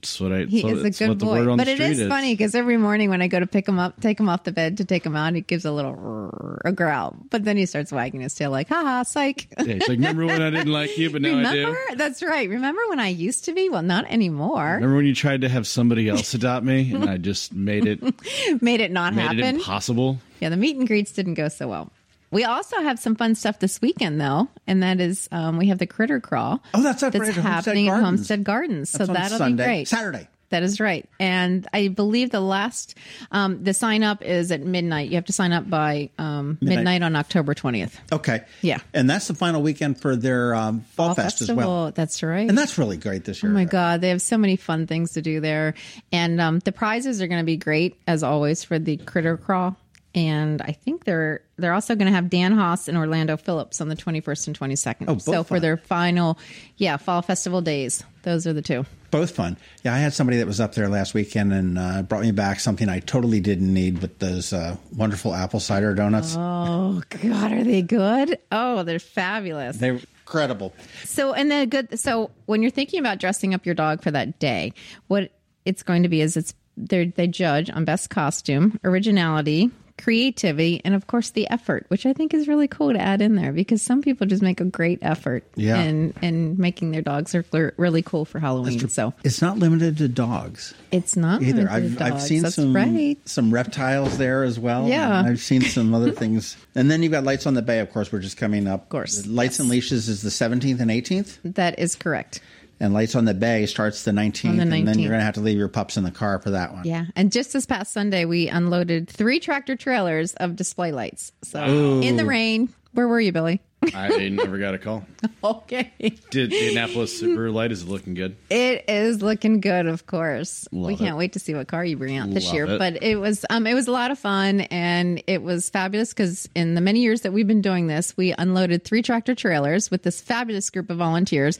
That's 0.00 0.18
what 0.20 0.32
I. 0.32 0.44
He 0.44 0.66
is 0.66 0.82
a 0.82 0.90
good 1.06 1.18
boy. 1.18 1.44
But 1.56 1.68
it 1.68 1.78
is, 1.78 2.00
is 2.00 2.08
funny 2.08 2.32
because 2.32 2.54
every 2.54 2.78
morning 2.78 3.10
when 3.10 3.20
I 3.20 3.28
go 3.28 3.38
to 3.38 3.46
pick 3.46 3.68
him 3.68 3.78
up, 3.78 4.00
take 4.00 4.18
him 4.18 4.30
off 4.30 4.44
the 4.44 4.52
bed 4.52 4.78
to 4.78 4.84
take 4.86 5.04
him 5.04 5.14
out, 5.14 5.34
he 5.34 5.42
gives 5.42 5.66
a 5.66 5.72
little 5.72 6.58
a 6.64 6.72
growl. 6.72 7.16
But 7.28 7.44
then 7.44 7.58
he 7.58 7.66
starts 7.66 7.92
wagging 7.92 8.22
his 8.22 8.34
tail 8.34 8.50
like, 8.50 8.68
haha, 8.68 9.02
psych. 9.02 9.48
Yeah, 9.58 9.74
he's 9.74 9.80
like, 9.88 9.98
remember 9.98 10.24
when 10.24 10.40
I 10.40 10.48
didn't 10.48 10.72
like 10.72 10.96
you, 10.96 11.10
but 11.10 11.20
now 11.20 11.38
I 11.38 11.52
do. 11.52 11.76
That's 11.96 12.22
right. 12.22 12.48
Remember 12.48 12.80
when 12.88 12.98
I 12.98 13.08
used 13.08 13.44
to 13.44 13.52
be? 13.52 13.68
Well, 13.68 13.82
not 13.82 14.06
anymore. 14.10 14.74
Remember 14.76 14.96
when 14.96 15.06
you 15.06 15.14
tried 15.14 15.42
to 15.42 15.48
have 15.50 15.66
somebody 15.66 16.08
else 16.08 16.32
adopt 16.32 16.64
me, 16.64 16.94
and 16.94 17.04
I 17.08 17.18
just 17.18 17.52
made 17.52 17.86
it 17.86 18.00
Made 18.62 18.80
it 18.80 18.90
not 18.90 19.14
made 19.14 19.22
happen. 19.22 19.38
it 19.40 19.54
impossible. 19.56 20.18
Yeah, 20.40 20.48
the 20.48 20.56
meet 20.56 20.76
and 20.76 20.86
greets 20.86 21.12
didn't 21.12 21.34
go 21.34 21.48
so 21.48 21.68
well. 21.68 21.90
We 22.30 22.44
also 22.44 22.80
have 22.80 22.98
some 22.98 23.16
fun 23.16 23.34
stuff 23.34 23.58
this 23.58 23.80
weekend, 23.82 24.20
though, 24.20 24.48
and 24.66 24.82
that 24.82 25.00
is 25.00 25.28
um, 25.32 25.58
we 25.58 25.68
have 25.68 25.78
the 25.78 25.86
critter 25.86 26.20
crawl. 26.20 26.62
Oh, 26.74 26.82
that's 26.82 27.00
that's 27.00 27.18
right 27.18 27.34
happening 27.34 27.88
at 27.88 28.02
Homestead 28.02 28.44
Gardens. 28.44 28.92
That's 28.92 29.06
so 29.06 29.12
that'll 29.12 29.38
Sunday, 29.38 29.62
be 29.62 29.66
great. 29.66 29.88
Saturday. 29.88 30.28
That 30.50 30.64
is 30.64 30.80
right, 30.80 31.08
and 31.20 31.64
I 31.72 31.86
believe 31.86 32.30
the 32.30 32.40
last 32.40 32.96
um, 33.30 33.62
the 33.62 33.72
sign 33.72 34.02
up 34.02 34.24
is 34.24 34.50
at 34.50 34.60
midnight. 34.62 35.08
You 35.08 35.14
have 35.14 35.26
to 35.26 35.32
sign 35.32 35.52
up 35.52 35.70
by 35.70 36.10
um, 36.18 36.58
midnight. 36.60 36.78
Midnight. 36.78 37.02
on 37.04 37.14
October 37.14 37.54
twentieth. 37.54 38.00
Okay. 38.10 38.40
Yeah. 38.60 38.78
And 38.92 39.08
that's 39.08 39.28
the 39.28 39.34
final 39.34 39.62
weekend 39.62 40.00
for 40.00 40.16
their 40.16 40.52
um, 40.56 40.80
Fall, 40.80 41.14
Fest 41.14 41.40
as 41.40 41.52
well. 41.52 41.92
That's 41.92 42.20
right. 42.24 42.48
And 42.48 42.58
that's 42.58 42.78
really 42.78 42.96
great 42.96 43.24
this 43.24 43.44
year. 43.44 43.52
Oh 43.52 43.54
my 43.54 43.64
God, 43.64 44.00
they 44.00 44.08
have 44.08 44.20
so 44.22 44.38
many 44.38 44.56
fun 44.56 44.88
things 44.88 45.12
to 45.12 45.22
do 45.22 45.38
there, 45.38 45.74
and 46.10 46.40
um, 46.40 46.58
the 46.58 46.72
prizes 46.72 47.22
are 47.22 47.28
going 47.28 47.40
to 47.40 47.46
be 47.46 47.56
great 47.56 48.00
as 48.08 48.24
always 48.24 48.64
for 48.64 48.80
the 48.80 48.96
critter 48.96 49.36
crawl. 49.36 49.76
And 50.14 50.60
I 50.60 50.72
think 50.72 51.04
they're 51.04 51.42
they're 51.56 51.72
also 51.72 51.94
going 51.94 52.06
to 52.06 52.12
have 52.12 52.28
Dan 52.28 52.52
Haas 52.52 52.88
and 52.88 52.98
Orlando 52.98 53.36
Phillips 53.36 53.80
on 53.80 53.88
the 53.88 53.94
twenty 53.94 54.20
first 54.20 54.48
and 54.48 54.56
twenty 54.56 54.74
second. 54.74 55.08
Oh, 55.08 55.14
both 55.14 55.22
so 55.22 55.44
for 55.44 55.60
their 55.60 55.76
final, 55.76 56.38
yeah, 56.76 56.96
fall 56.96 57.22
festival 57.22 57.60
days, 57.60 58.02
those 58.22 58.46
are 58.46 58.52
the 58.52 58.62
two. 58.62 58.84
Both 59.12 59.32
fun. 59.32 59.56
Yeah, 59.84 59.94
I 59.94 59.98
had 59.98 60.12
somebody 60.12 60.38
that 60.38 60.46
was 60.46 60.60
up 60.60 60.74
there 60.74 60.88
last 60.88 61.14
weekend 61.14 61.52
and 61.52 61.78
uh, 61.78 62.02
brought 62.02 62.22
me 62.22 62.32
back 62.32 62.60
something 62.60 62.88
I 62.88 63.00
totally 63.00 63.40
didn't 63.40 63.72
need 63.72 64.02
with 64.02 64.18
those 64.18 64.52
uh, 64.52 64.76
wonderful 64.96 65.34
apple 65.34 65.60
cider 65.60 65.94
donuts. 65.94 66.34
Oh 66.36 67.02
God, 67.22 67.52
are 67.52 67.64
they 67.64 67.82
good? 67.82 68.38
Oh, 68.50 68.82
they're 68.82 68.98
fabulous. 68.98 69.76
They're 69.78 70.00
incredible. 70.30 70.72
So, 71.04 71.32
and 71.34 71.50
then 71.50 71.68
good. 71.68 71.98
So, 71.98 72.30
when 72.46 72.62
you're 72.62 72.70
thinking 72.70 73.00
about 73.00 73.18
dressing 73.18 73.54
up 73.54 73.66
your 73.66 73.74
dog 73.74 74.02
for 74.02 74.10
that 74.10 74.38
day, 74.38 74.72
what 75.08 75.32
it's 75.64 75.82
going 75.82 76.02
to 76.02 76.08
be 76.08 76.20
is 76.20 76.36
it's 76.36 76.54
they 76.76 77.06
they 77.06 77.26
judge 77.26 77.70
on 77.70 77.84
best 77.84 78.10
costume, 78.10 78.78
originality, 78.84 79.70
creativity, 80.02 80.80
and 80.84 80.94
of 80.94 81.06
course 81.06 81.30
the 81.30 81.48
effort, 81.50 81.84
which 81.88 82.06
I 82.06 82.12
think 82.12 82.34
is 82.34 82.48
really 82.48 82.66
cool 82.68 82.92
to 82.92 83.00
add 83.00 83.20
in 83.22 83.36
there 83.36 83.52
because 83.52 83.82
some 83.82 84.02
people 84.02 84.26
just 84.26 84.42
make 84.42 84.60
a 84.60 84.64
great 84.64 84.98
effort 85.02 85.44
Yeah. 85.56 85.80
in 85.82 86.14
in 86.22 86.56
making 86.58 86.90
their 86.90 87.02
dogs 87.02 87.34
are 87.34 87.44
really 87.76 88.02
cool 88.02 88.24
for 88.24 88.38
Halloween. 88.38 88.88
So 88.88 89.14
It's 89.24 89.40
not 89.40 89.58
limited 89.58 89.98
to 89.98 90.08
dogs 90.08 90.74
it's 90.90 91.16
not 91.16 91.42
either. 91.42 91.64
limited 91.64 92.02
I've, 92.02 92.14
I've 92.14 92.22
seen 92.22 92.42
That's 92.42 92.56
some 92.56 92.74
right. 92.74 93.16
some 93.24 93.52
reptiles 93.52 94.18
there 94.18 94.42
as 94.42 94.58
well. 94.58 94.88
Yeah. 94.88 95.22
I've 95.24 95.40
seen 95.40 95.62
some 95.62 95.94
other 95.94 96.10
things. 96.22 96.56
And 96.74 96.90
then 96.90 97.02
you've 97.02 97.12
got 97.12 97.24
Lights 97.24 97.46
on 97.46 97.54
the 97.54 97.62
Bay, 97.62 97.78
of 97.80 97.90
course, 97.92 98.10
we're 98.12 98.18
just 98.20 98.36
coming 98.36 98.66
up. 98.66 98.82
Of 98.84 98.88
course. 98.88 99.26
Lights 99.26 99.60
and 99.60 99.68
Leashes 99.68 100.08
is 100.08 100.22
the 100.22 100.30
17th 100.30 100.80
and 100.80 100.90
18th. 100.90 101.38
That 101.44 101.78
is 101.78 101.94
correct. 101.94 102.40
And 102.80 102.94
Lights 102.94 103.14
on 103.14 103.26
the 103.26 103.34
Bay 103.34 103.66
starts 103.66 104.04
the 104.04 104.10
19th. 104.10 104.48
On 104.48 104.56
the 104.56 104.62
And 104.62 104.88
then 104.88 104.98
you're 104.98 105.10
going 105.10 105.20
to 105.20 105.24
have 105.24 105.34
to 105.34 105.40
leave 105.40 105.58
your 105.58 105.68
pups 105.68 105.98
in 105.98 106.02
the 106.02 106.10
car 106.10 106.40
for 106.40 106.50
that 106.50 106.72
one. 106.72 106.84
Yeah, 106.84 107.06
and 107.14 107.30
just 107.30 107.52
this 107.52 107.66
past 107.66 107.92
Sunday, 107.92 108.24
we 108.24 108.48
unloaded 108.48 109.08
three 109.08 109.38
tractor 109.38 109.76
trailers 109.76 110.32
of 110.34 110.56
display 110.56 110.90
lights. 110.90 111.32
So 111.42 111.62
in 112.00 112.16
the 112.16 112.24
rain, 112.24 112.70
where 112.92 113.06
were 113.06 113.20
you, 113.20 113.32
Billy? 113.32 113.60
I 113.94 114.28
never 114.28 114.58
got 114.58 114.74
a 114.74 114.78
call. 114.78 115.04
okay. 115.44 115.92
Did 116.30 116.50
the 116.50 116.70
Annapolis 116.70 117.20
Subaru 117.20 117.52
light 117.52 117.72
is 117.72 117.86
looking 117.86 118.14
good? 118.14 118.36
It 118.50 118.84
is 118.88 119.22
looking 119.22 119.60
good, 119.60 119.86
of 119.86 120.06
course. 120.06 120.68
we 120.70 120.78
Love 120.78 120.98
can't 120.98 121.10
it. 121.14 121.16
wait 121.16 121.32
to 121.32 121.38
see 121.38 121.54
what 121.54 121.66
car 121.68 121.84
you 121.84 121.96
bring 121.96 122.16
out 122.16 122.30
this 122.30 122.46
Love 122.46 122.54
year. 122.54 122.64
it. 122.66 122.78
But 122.78 123.02
it 123.02 123.16
was 123.16 123.44
um, 123.48 123.66
it 123.66 123.74
was 123.74 123.88
a 123.88 123.92
lot 123.92 124.10
of 124.10 124.18
fun, 124.18 124.60
and 124.62 125.22
it 125.26 125.42
was 125.42 125.70
fabulous 125.70 126.10
because 126.10 126.48
in 126.54 126.74
the 126.74 126.80
many 126.80 127.00
years 127.00 127.22
that 127.22 127.32
we've 127.32 127.46
been 127.46 127.62
doing 127.62 127.86
this, 127.86 128.16
we 128.16 128.34
unloaded 128.36 128.84
three 128.84 129.02
tractor 129.02 129.34
trailers 129.34 129.90
with 129.90 130.02
this 130.02 130.20
fabulous 130.20 130.68
group 130.70 130.90
of 130.90 130.98
volunteers 130.98 131.58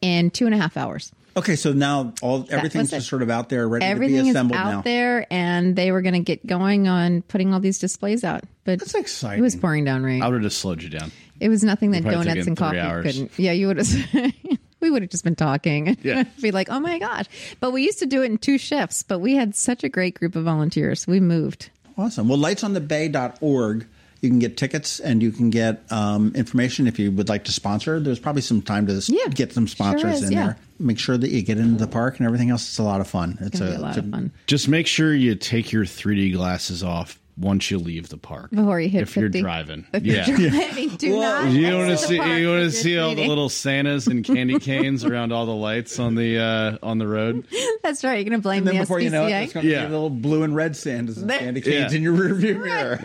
in 0.00 0.30
two 0.30 0.46
and 0.46 0.54
a 0.54 0.58
half 0.58 0.76
hours. 0.76 1.12
Okay, 1.36 1.56
so 1.56 1.72
now 1.72 2.12
all 2.20 2.46
everything's 2.50 2.90
just 2.90 3.08
sort 3.08 3.22
of 3.22 3.30
out 3.30 3.48
there, 3.48 3.66
ready 3.66 3.84
to 3.84 3.88
Everything 3.90 4.16
be 4.24 4.28
is 4.28 4.34
assembled 4.34 4.58
out 4.58 4.70
now. 4.70 4.82
there, 4.82 5.26
and 5.30 5.74
they 5.74 5.90
were 5.90 6.02
going 6.02 6.14
to 6.14 6.20
get 6.20 6.46
going 6.46 6.88
on 6.88 7.22
putting 7.22 7.54
all 7.54 7.60
these 7.60 7.78
displays 7.78 8.22
out. 8.22 8.44
But 8.64 8.80
That's 8.80 8.94
exciting. 8.94 9.38
It 9.38 9.42
was 9.42 9.56
pouring 9.56 9.84
down 9.84 10.02
rain. 10.02 10.22
I 10.22 10.26
would 10.28 10.34
have 10.34 10.42
just 10.42 10.58
slowed 10.58 10.82
you 10.82 10.90
down. 10.90 11.10
It 11.40 11.48
was 11.48 11.64
nothing 11.64 11.92
that 11.92 12.04
donuts 12.04 12.46
and 12.46 12.56
coffee 12.56 12.78
hours. 12.78 13.04
couldn't. 13.04 13.38
Yeah, 13.38 13.52
you 13.52 13.66
would 13.68 13.78
have. 13.78 14.32
we 14.80 14.90
would 14.90 15.02
have 15.02 15.10
just 15.10 15.24
been 15.24 15.34
talking. 15.36 15.96
Yeah. 16.02 16.24
be 16.40 16.50
like, 16.50 16.68
oh 16.70 16.80
my 16.80 16.98
gosh. 16.98 17.26
But 17.60 17.72
we 17.72 17.82
used 17.82 18.00
to 18.00 18.06
do 18.06 18.22
it 18.22 18.26
in 18.26 18.38
two 18.38 18.58
shifts. 18.58 19.02
But 19.02 19.20
we 19.20 19.34
had 19.34 19.56
such 19.56 19.82
a 19.84 19.88
great 19.88 20.14
group 20.14 20.36
of 20.36 20.44
volunteers. 20.44 21.06
We 21.06 21.18
moved. 21.20 21.70
Awesome. 21.96 22.28
Well, 22.28 22.38
lightsonthebay.org. 22.38 23.86
You 24.22 24.30
can 24.30 24.38
get 24.38 24.56
tickets 24.56 25.00
and 25.00 25.20
you 25.22 25.32
can 25.32 25.50
get 25.50 25.82
um, 25.90 26.32
information 26.36 26.86
if 26.86 26.98
you 26.98 27.10
would 27.10 27.28
like 27.28 27.44
to 27.44 27.52
sponsor. 27.52 27.98
There's 28.00 28.20
probably 28.20 28.42
some 28.42 28.62
time 28.62 28.86
to 28.86 29.02
Yeah, 29.08 29.26
get 29.28 29.52
some 29.52 29.66
sure 29.66 29.72
sponsors 29.74 30.22
is, 30.22 30.28
in 30.28 30.32
yeah. 30.32 30.44
there. 30.46 30.58
Make 30.78 30.98
sure 31.00 31.18
that 31.18 31.28
you 31.30 31.42
get 31.42 31.58
into 31.58 31.78
the 31.84 31.90
park 31.90 32.18
and 32.18 32.26
everything 32.26 32.50
else. 32.50 32.62
It's 32.68 32.78
a 32.78 32.84
lot 32.84 33.00
of 33.00 33.08
fun. 33.08 33.36
It's 33.40 33.48
It's 33.48 33.58
gonna 33.60 33.76
a 33.76 33.78
lot 33.78 33.88
it's 33.90 33.98
of 33.98 34.10
fun. 34.10 34.30
Just 34.46 34.68
make 34.68 34.86
sure 34.86 35.12
you 35.12 35.34
take 35.34 35.72
your 35.72 35.84
3D 35.84 36.32
glasses 36.34 36.82
off 36.84 37.18
once 37.36 37.70
you 37.70 37.78
leave 37.78 38.10
the 38.10 38.16
park. 38.16 38.50
Before 38.50 38.78
you 38.78 38.88
hit 38.90 39.02
if 39.02 39.16
you're 39.16 39.28
driving. 39.28 39.86
If 39.92 40.04
yeah. 40.04 40.26
you're 40.26 40.50
driving, 40.50 40.88
do 40.98 41.16
not. 41.18 41.50
You 41.50 41.76
want 41.78 41.90
to 41.90 41.96
see 41.98 42.14
you 42.14 42.20
want 42.20 42.30
to 42.30 42.36
with 42.36 42.60
your 42.62 42.70
see 42.70 42.98
all 42.98 43.14
the 43.16 43.26
little 43.26 43.48
Santas 43.48 44.06
and 44.06 44.22
candy 44.24 44.58
canes 44.60 45.04
around 45.04 45.32
all 45.32 45.46
the 45.46 45.52
lights 45.54 45.98
on 45.98 46.14
the 46.14 46.38
uh, 46.38 46.78
on 46.86 46.98
the 46.98 47.08
road. 47.08 47.44
That's 47.82 48.04
right. 48.04 48.16
You're 48.18 48.24
going 48.30 48.38
to 48.38 48.42
blame 48.42 48.58
And 48.58 48.66
then 48.68 48.74
the 48.76 48.80
before 48.82 49.00
you 49.00 49.10
know 49.10 49.26
it, 49.26 49.32
it's 49.32 49.52
going 49.52 49.64
to 49.66 49.72
Yeah. 49.72 49.86
be 49.86 49.90
little 49.92 50.10
blue 50.10 50.44
and 50.44 50.54
red 50.54 50.76
sand 50.76 51.08
and 51.08 51.28
There- 51.28 51.38
candy 51.40 51.60
canes 51.60 51.92
Yeah. 51.92 51.96
in 51.96 52.02
your 52.04 52.14
rearview 52.16 52.62
mirror. 52.62 53.02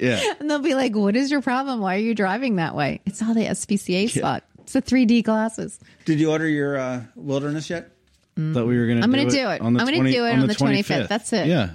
Yeah. 0.00 0.20
and 0.40 0.50
they'll 0.50 0.58
be 0.60 0.74
like, 0.74 0.94
"What 0.94 1.16
is 1.16 1.30
your 1.30 1.42
problem? 1.42 1.80
Why 1.80 1.96
are 1.96 1.98
you 2.00 2.14
driving 2.14 2.56
that 2.56 2.74
way?" 2.74 3.00
It's 3.06 3.22
all 3.22 3.34
the 3.34 3.44
SPCA 3.44 4.10
spot. 4.10 4.44
It's 4.60 4.72
the 4.72 4.82
3D 4.82 5.24
glasses. 5.24 5.78
Did 6.04 6.20
you 6.20 6.30
order 6.30 6.48
your 6.48 6.78
uh, 6.78 7.02
wilderness 7.14 7.70
yet? 7.70 7.90
Thought 8.36 8.66
we 8.66 8.78
were 8.78 8.86
gonna. 8.86 9.02
I'm 9.02 9.10
do 9.10 9.16
gonna 9.18 9.28
it 9.28 9.32
do 9.32 9.50
it. 9.50 9.60
On 9.60 9.74
the 9.74 9.80
I'm 9.80 9.86
gonna 9.86 10.10
do 10.10 10.24
it 10.24 10.32
on 10.32 10.46
the 10.46 10.54
25th. 10.54 11.08
That's 11.08 11.32
it. 11.32 11.46
Yeah. 11.46 11.70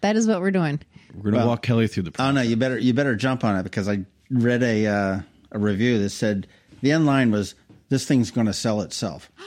That 0.00 0.16
is 0.16 0.26
what 0.26 0.40
we're 0.40 0.50
doing. 0.50 0.80
We're 1.14 1.30
gonna 1.30 1.38
Well, 1.38 1.48
walk 1.48 1.62
Kelly 1.62 1.88
through 1.88 2.04
the. 2.04 2.12
Oh 2.18 2.30
no, 2.30 2.40
you 2.40 2.56
better 2.56 2.78
you 2.78 2.94
better 2.94 3.16
jump 3.16 3.44
on 3.44 3.56
it 3.56 3.64
because 3.64 3.88
I 3.88 4.04
read 4.30 4.62
a 4.62 4.86
uh, 4.86 5.20
a 5.52 5.58
review 5.58 5.98
that 6.02 6.10
said 6.10 6.46
the 6.82 6.92
end 6.92 7.06
line 7.06 7.30
was 7.30 7.54
this 7.88 8.06
thing's 8.06 8.30
going 8.30 8.46
to 8.46 8.52
sell 8.52 8.80
itself. 8.80 9.30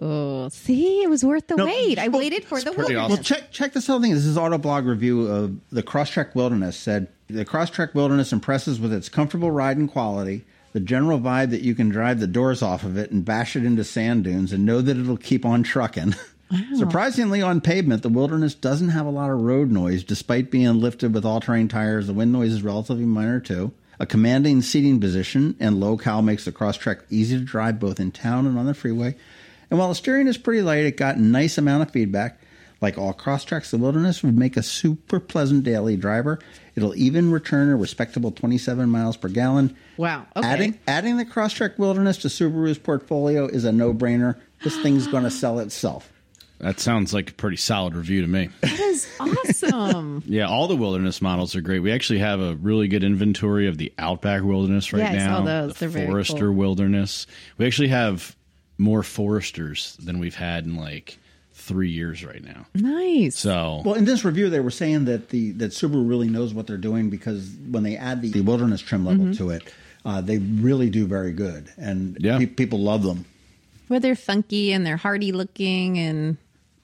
Oh, 0.00 0.48
see, 0.50 1.02
it 1.02 1.10
was 1.10 1.24
worth 1.24 1.48
the 1.48 1.56
No, 1.56 1.64
wait. 1.64 1.98
I 1.98 2.06
well, 2.06 2.20
waited 2.20 2.44
for 2.44 2.60
the 2.60 2.70
pretty 2.70 2.94
wilderness. 2.94 3.08
Well, 3.08 3.40
check 3.40 3.50
check 3.50 3.72
this 3.72 3.88
whole 3.88 4.00
thing. 4.00 4.14
This 4.14 4.26
is 4.26 4.36
Autoblog 4.36 4.86
review 4.86 5.26
of 5.26 5.58
the 5.70 5.82
Crosstrek 5.82 6.36
Wilderness. 6.36 6.76
Said 6.76 7.08
the 7.28 7.44
Crosstrek 7.44 7.94
Wilderness 7.94 8.32
impresses 8.32 8.80
with 8.80 8.92
its 8.92 9.08
comfortable 9.08 9.50
ride 9.50 9.76
and 9.76 9.90
quality, 9.90 10.44
the 10.72 10.80
general 10.80 11.18
vibe 11.18 11.50
that 11.50 11.62
you 11.62 11.74
can 11.74 11.88
drive 11.88 12.20
the 12.20 12.26
doors 12.26 12.62
off 12.62 12.82
of 12.84 12.96
it 12.96 13.10
and 13.10 13.24
bash 13.24 13.56
it 13.56 13.64
into 13.64 13.84
sand 13.84 14.24
dunes 14.24 14.52
and 14.52 14.64
know 14.64 14.80
that 14.80 14.96
it'll 14.96 15.16
keep 15.16 15.44
on 15.44 15.62
trucking. 15.62 16.14
Surprisingly, 16.74 17.42
on 17.42 17.60
pavement, 17.60 18.02
the 18.02 18.08
Wilderness 18.08 18.54
doesn't 18.54 18.88
have 18.88 19.04
a 19.04 19.10
lot 19.10 19.30
of 19.30 19.40
road 19.40 19.70
noise, 19.70 20.02
despite 20.02 20.50
being 20.50 20.80
lifted 20.80 21.12
with 21.12 21.26
all-terrain 21.26 21.68
tires. 21.68 22.06
The 22.06 22.14
wind 22.14 22.32
noise 22.32 22.52
is 22.52 22.62
relatively 22.62 23.04
minor 23.04 23.40
too. 23.40 23.72
A 24.00 24.06
commanding 24.06 24.62
seating 24.62 25.00
position 25.00 25.56
and 25.60 25.80
low 25.80 25.98
cow 25.98 26.20
makes 26.20 26.44
the 26.44 26.52
Crosstrek 26.52 27.02
easy 27.10 27.38
to 27.38 27.44
drive 27.44 27.80
both 27.80 28.00
in 28.00 28.12
town 28.12 28.46
and 28.46 28.58
on 28.58 28.66
the 28.66 28.72
freeway. 28.72 29.16
And 29.70 29.78
while 29.78 29.88
the 29.88 29.94
steering 29.94 30.28
is 30.28 30.38
pretty 30.38 30.62
light, 30.62 30.84
it 30.84 30.96
got 30.96 31.16
a 31.16 31.22
nice 31.22 31.58
amount 31.58 31.82
of 31.82 31.90
feedback. 31.90 32.40
Like 32.80 32.96
all 32.96 33.12
Crosstreks, 33.12 33.70
the 33.70 33.78
wilderness 33.78 34.22
would 34.22 34.38
make 34.38 34.56
a 34.56 34.62
super 34.62 35.18
pleasant 35.18 35.64
daily 35.64 35.96
driver. 35.96 36.38
It'll 36.76 36.94
even 36.94 37.32
return 37.32 37.70
a 37.70 37.76
respectable 37.76 38.30
27 38.30 38.88
miles 38.88 39.16
per 39.16 39.28
gallon. 39.28 39.76
Wow, 39.96 40.26
okay. 40.36 40.46
Adding 40.46 40.78
adding 40.86 41.16
the 41.16 41.24
Crosstrek 41.24 41.76
Wilderness 41.78 42.18
to 42.18 42.28
Subaru's 42.28 42.78
portfolio 42.78 43.46
is 43.48 43.64
a 43.64 43.72
no 43.72 43.92
brainer. 43.92 44.36
This 44.62 44.76
thing's 44.82 45.08
going 45.08 45.24
to 45.24 45.30
sell 45.30 45.58
itself. 45.58 46.12
That 46.60 46.80
sounds 46.80 47.14
like 47.14 47.30
a 47.30 47.34
pretty 47.34 47.56
solid 47.56 47.94
review 47.94 48.22
to 48.22 48.26
me. 48.28 48.48
that 48.62 48.80
is 48.80 49.08
awesome. 49.20 50.22
Yeah, 50.26 50.48
all 50.48 50.66
the 50.66 50.74
wilderness 50.76 51.22
models 51.22 51.54
are 51.56 51.60
great. 51.60 51.78
We 51.80 51.92
actually 51.92 52.18
have 52.18 52.40
a 52.40 52.56
really 52.56 52.88
good 52.88 53.04
inventory 53.04 53.68
of 53.68 53.78
the 53.78 53.92
Outback 53.98 54.42
Wilderness 54.42 54.92
right 54.92 55.02
Yeah, 55.02 55.10
I 55.10 55.16
now. 55.26 55.36
saw 55.38 55.44
those. 55.44 55.72
The 55.74 55.78
They're 55.80 55.88
very 55.88 56.06
Forester 56.06 56.46
cool. 56.46 56.54
Wilderness. 56.54 57.26
We 57.58 57.66
actually 57.66 57.88
have 57.88 58.36
more 58.76 59.02
Foresters 59.04 59.96
than 59.98 60.18
we've 60.18 60.34
had 60.34 60.64
in 60.64 60.76
like 60.76 61.18
three 61.68 61.90
years 61.90 62.24
right 62.24 62.42
now. 62.42 62.66
nice. 62.74 63.38
So 63.38 63.82
Well, 63.84 63.94
in 63.94 64.04
this 64.04 64.24
review, 64.24 64.50
they 64.50 64.60
were 64.60 64.70
saying 64.70 65.04
that 65.04 65.28
the 65.28 65.52
that 65.52 65.70
Subaru 65.72 66.08
really 66.08 66.28
knows 66.28 66.52
what 66.54 66.66
they're 66.66 66.76
doing 66.76 67.10
because 67.10 67.48
when 67.70 67.82
they 67.84 67.96
add 67.96 68.22
the, 68.22 68.30
the 68.30 68.40
wilderness 68.40 68.80
trim 68.80 69.04
level 69.06 69.32
to 69.34 69.50
it, 69.50 69.62
uh, 70.04 70.20
they 70.20 70.38
really 70.38 70.90
do 70.90 71.06
very 71.06 71.32
good, 71.32 71.68
and 71.76 72.16
Yeah. 72.20 72.38
pe- 72.38 72.46
people 72.46 72.80
love 72.80 73.02
them. 73.02 73.24
Well, 73.88 74.00
they're 74.00 74.16
funky 74.16 74.72
and 74.72 74.84
they're 74.86 74.96
hardy 74.98 75.32
looking 75.32 75.98
and 75.98 76.36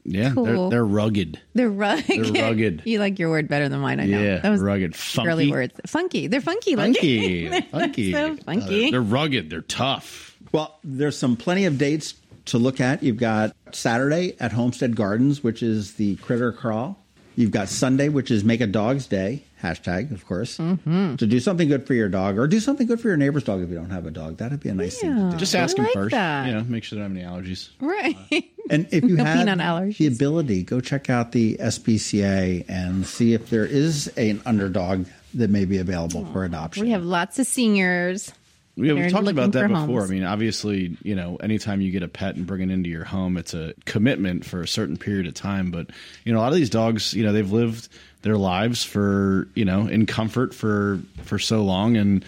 yeah, 0.06 0.32
Cool. 0.34 0.44
they're, 0.44 0.70
they're 0.70 0.84
rugged. 0.86 1.40
they're 1.54 1.70
rugged. 1.70 2.06
They're 2.34 2.42
rugged. 2.44 2.82
you 2.86 2.98
like 2.98 3.18
your 3.18 3.30
word 3.30 3.48
better 3.48 3.68
than 3.70 3.80
mine, 3.80 4.00
I 4.00 4.04
know. 4.06 4.20
Yeah, 4.20 4.38
that 4.40 4.50
was 4.50 4.60
rugged. 4.60 4.94
girly 5.16 5.44
Funky. 5.46 5.50
words. 5.50 5.74
Funky. 5.86 6.26
They're 6.26 6.40
funky. 6.42 6.76
Funky, 6.76 7.48
looking. 7.48 7.62
funky, 7.70 8.12
so 8.12 8.36
funky. 8.36 8.88
Uh, 8.88 8.90
they're 8.90 9.00
rugged. 9.00 9.48
They're 9.50 9.62
tough. 9.62 10.36
Well, 10.52 10.78
there's 10.84 11.16
some 11.16 11.36
plenty 11.36 11.64
of 11.64 11.78
dates 11.78 12.14
to 12.46 12.58
look 12.58 12.80
at. 12.80 13.02
You've 13.02 13.16
got 13.18 13.54
Saturday 13.72 14.36
at 14.40 14.52
Homestead 14.52 14.96
Gardens, 14.96 15.42
which 15.42 15.62
is 15.62 15.94
the 15.94 16.16
Critter 16.16 16.52
Crawl. 16.52 16.98
You've 17.36 17.50
got 17.50 17.68
Sunday, 17.68 18.08
which 18.08 18.30
is 18.30 18.44
Make 18.44 18.60
a 18.60 18.66
Dog's 18.68 19.08
Day, 19.08 19.42
hashtag, 19.60 20.12
of 20.12 20.24
course, 20.24 20.56
Mm-hmm. 20.58 21.16
to 21.16 21.26
do 21.26 21.40
something 21.40 21.66
good 21.66 21.84
for 21.84 21.92
your 21.94 22.08
dog 22.08 22.38
or 22.38 22.46
do 22.46 22.60
something 22.60 22.86
good 22.86 23.00
for 23.00 23.08
your 23.08 23.16
neighbor's 23.16 23.42
dog 23.42 23.60
if 23.60 23.68
you 23.70 23.74
don't 23.74 23.90
have 23.90 24.06
a 24.06 24.12
dog. 24.12 24.36
That'd 24.36 24.60
be 24.60 24.68
a 24.68 24.74
nice 24.74 25.00
thing 25.00 25.16
to 25.16 25.30
do. 25.32 25.36
Just 25.36 25.52
I 25.56 25.58
ask 25.58 25.74
them 25.74 25.84
like 25.86 25.94
first. 25.94 26.12
that. 26.12 26.46
You 26.46 26.52
know, 26.54 26.62
make 26.62 26.84
sure 26.84 26.96
they 26.96 27.04
don't 27.04 27.16
have 27.16 27.24
any 27.26 27.42
allergies. 27.48 27.70
right. 27.80 28.16
And 28.70 28.86
if 28.92 29.04
you 29.04 29.16
No 29.16 29.24
have 29.24 29.36
peanut 29.40 29.58
allergies. 29.58 29.98
the 29.98 30.06
ability, 30.06 30.62
go 30.62 30.80
check 30.80 31.10
out 31.10 31.32
the 31.32 31.58
SPCA 31.58 32.64
and 32.66 33.06
see 33.06 33.34
if 33.34 33.50
there 33.50 33.66
is 33.66 34.08
an 34.16 34.40
underdog 34.46 35.06
that 35.34 35.50
may 35.50 35.66
be 35.66 35.76
available 35.78 36.24
for 36.32 36.44
adoption. 36.46 36.82
we 36.84 36.90
have 36.90 37.04
lots 37.04 37.38
of 37.38 37.46
seniors. 37.46 38.32
Yeah, 38.76 38.94
we've 38.94 39.10
talked 39.10 39.28
about 39.28 39.52
that 39.52 39.68
before. 39.68 40.00
homes. 40.00 40.10
I 40.10 40.14
mean, 40.14 40.24
obviously, 40.24 40.96
you 41.02 41.14
know, 41.14 41.36
anytime 41.36 41.80
you 41.80 41.92
get 41.92 42.02
a 42.02 42.08
pet 42.08 42.34
and 42.34 42.46
bring 42.46 42.60
it 42.60 42.72
into 42.72 42.90
your 42.90 43.04
home, 43.04 43.36
it's 43.36 43.54
a 43.54 43.72
commitment 43.84 44.44
for 44.44 44.62
a 44.62 44.68
certain 44.68 44.96
period 44.96 45.26
of 45.26 45.34
time. 45.34 45.70
But 45.70 45.90
you 46.24 46.32
know, 46.32 46.40
a 46.40 46.42
lot 46.42 46.48
of 46.48 46.56
these 46.56 46.70
dogs, 46.70 47.14
you 47.14 47.22
know, 47.24 47.32
they've 47.32 47.50
lived 47.50 47.88
their 48.22 48.36
lives 48.36 48.82
for 48.82 49.48
you 49.54 49.64
know 49.64 49.86
in 49.86 50.06
comfort 50.06 50.54
for 50.54 51.00
for 51.22 51.38
so 51.38 51.62
long, 51.62 51.96
and 51.96 52.24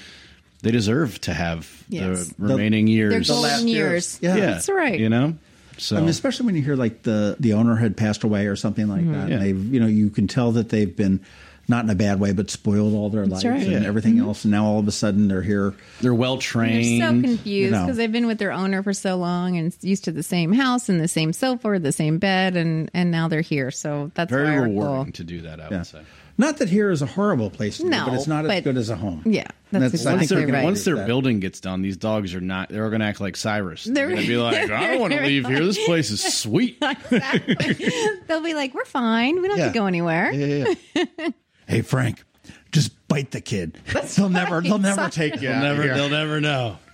they 0.63 0.71
deserve 0.71 1.21
to 1.23 1.35
have 1.35 1.85
Yes. 1.89 2.29
the 2.29 2.35
remaining 2.39 2.87
They're 2.87 2.95
years. 2.95 3.29
golden 3.29 3.51
last 3.51 3.65
years. 3.65 3.73
years. 3.73 4.19
Yeah. 4.23 4.37
yeah, 4.37 4.47
That's 4.53 4.69
right. 4.69 4.99
You 4.99 5.09
know, 5.09 5.35
so 5.79 5.97
I 5.97 6.01
mean, 6.01 6.09
especially 6.09 6.47
when 6.47 6.55
you 6.55 6.63
hear 6.63 6.77
like 6.77 7.03
the 7.03 7.37
the 7.41 7.55
owner 7.55 7.77
had 7.77 7.97
passed 7.97 8.25
away 8.25 8.47
or 8.47 8.57
something 8.57 8.89
like 8.89 9.03
mm-hmm. 9.03 9.13
that. 9.13 9.29
Yeah. 9.29 9.35
And 9.35 9.45
they've 9.45 9.75
you 9.75 9.81
know 9.81 9.87
you 9.87 10.11
can 10.11 10.29
tell 10.29 10.53
that 10.53 10.69
they've 10.69 10.95
been 10.95 11.21
not 11.69 11.85
in 11.85 11.91
a 11.91 11.95
bad 11.95 12.21
way, 12.21 12.33
but 12.33 12.51
spoiled 12.51 12.95
all 12.95 13.11
their 13.11 13.27
lives 13.27 13.45
right. 13.45 13.63
and 13.63 13.83
Yeah. 13.83 13.89
everything 13.89 14.17
mm-hmm. 14.17 14.29
else. 14.29 14.45
And 14.45 14.53
now 14.53 14.65
all 14.67 14.79
of 14.79 14.87
a 14.89 14.93
sudden 14.93 15.29
they're 15.29 15.43
here. 15.43 15.75
they're 16.01 16.15
well 16.15 16.37
They're 16.37 16.43
trained. 16.43 17.03
so 17.03 17.09
confused 17.11 17.47
you 17.47 17.71
know. 17.71 17.83
because 17.85 17.97
they've 17.97 18.13
been 18.13 18.27
with 18.27 18.39
their 18.39 18.53
owner 18.53 18.83
for 18.83 18.93
so 18.93 19.17
long 19.17 19.57
and 19.57 19.77
used 19.83 20.05
to 20.05 20.13
the 20.13 20.23
same 20.23 20.53
house 20.53 20.89
and 20.89 21.01
the 21.01 21.09
same 21.09 21.33
sofa 21.33 21.69
or 21.69 21.79
the 21.79 21.93
same 21.93 22.19
bed, 22.19 22.57
and 22.57 22.91
and 22.95 23.11
now 23.11 23.29
they're 23.29 23.41
here. 23.41 23.71
So 23.71 24.11
that's 24.15 24.31
Very 24.31 24.45
why 24.51 24.57
our 24.57 24.63
rewarding 24.65 25.05
goal- 25.05 25.13
to 25.13 25.25
do 25.25 25.43
that. 25.43 25.61
I 25.61 25.65
Yeah. 25.71 25.77
would 25.79 25.87
say. 25.87 26.01
Not 26.39 26.59
that 26.59 26.69
here 26.69 26.91
is 26.91 27.01
a 27.01 27.07
horrible 27.07 27.49
place, 27.49 27.79
to 27.79 27.85
live, 27.85 27.93
No, 27.93 28.05
but 28.05 28.15
it's 28.15 28.27
not 28.27 28.45
as 28.45 28.63
good 28.63 28.77
as 28.77 28.91
a 28.91 28.97
home. 28.97 29.23
Yeah, 29.25 29.47
that's 29.73 29.83
I 29.83 29.87
exactly 29.87 30.27
think 30.27 30.39
we 30.41 30.45
can 30.45 30.55
right. 30.55 30.65
Once 30.65 30.85
their 30.85 30.97
that. 30.97 31.07
building 31.07 31.41
gets 31.41 31.61
done, 31.61 31.81
these 31.81 31.97
dogs 31.97 32.35
are 32.35 32.43
not. 32.43 32.69
They're 32.69 32.91
going 32.91 33.01
to 33.01 33.07
act 33.07 33.23
like 33.23 33.37
Cyrus. 33.37 33.85
They're, 33.85 33.95
They're- 33.95 34.09
going 34.11 34.21
to 34.21 34.29
be 34.29 34.37
like, 34.37 34.71
I 34.71 34.89
don't 34.89 35.01
want 35.01 35.15
to 35.15 35.21
leave 35.25 35.47
here. 35.47 35.65
This 35.65 35.83
place 35.87 36.11
is 36.11 36.23
sweet. 36.23 36.77
exactly. 36.83 37.91
They'll 38.27 38.43
be 38.43 38.53
like, 38.53 38.75
"We're 38.75 38.85
fine. 38.85 39.41
We 39.41 39.49
don't 39.49 39.59
have 39.59 39.73
to 39.73 39.79
go 39.79 39.87
anywhere." 39.87 40.31
Yeah, 40.31 40.75
yeah. 40.95 41.29
Hey 41.67 41.83
Frank, 41.83 42.23
just 42.73 42.93
bite 43.09 43.31
the 43.33 43.41
kid. 43.41 43.79
they'll 44.17 44.29
never 44.29 44.61
they'll 44.61 44.79
never 44.79 45.11
Sorry. 45.11 45.11
take 45.11 45.35
you. 45.35 45.49
They'll 45.49 45.61
never, 45.61 45.83
here. 45.83 45.95
they'll 45.95 46.09
never 46.09 46.41
know. 46.41 46.79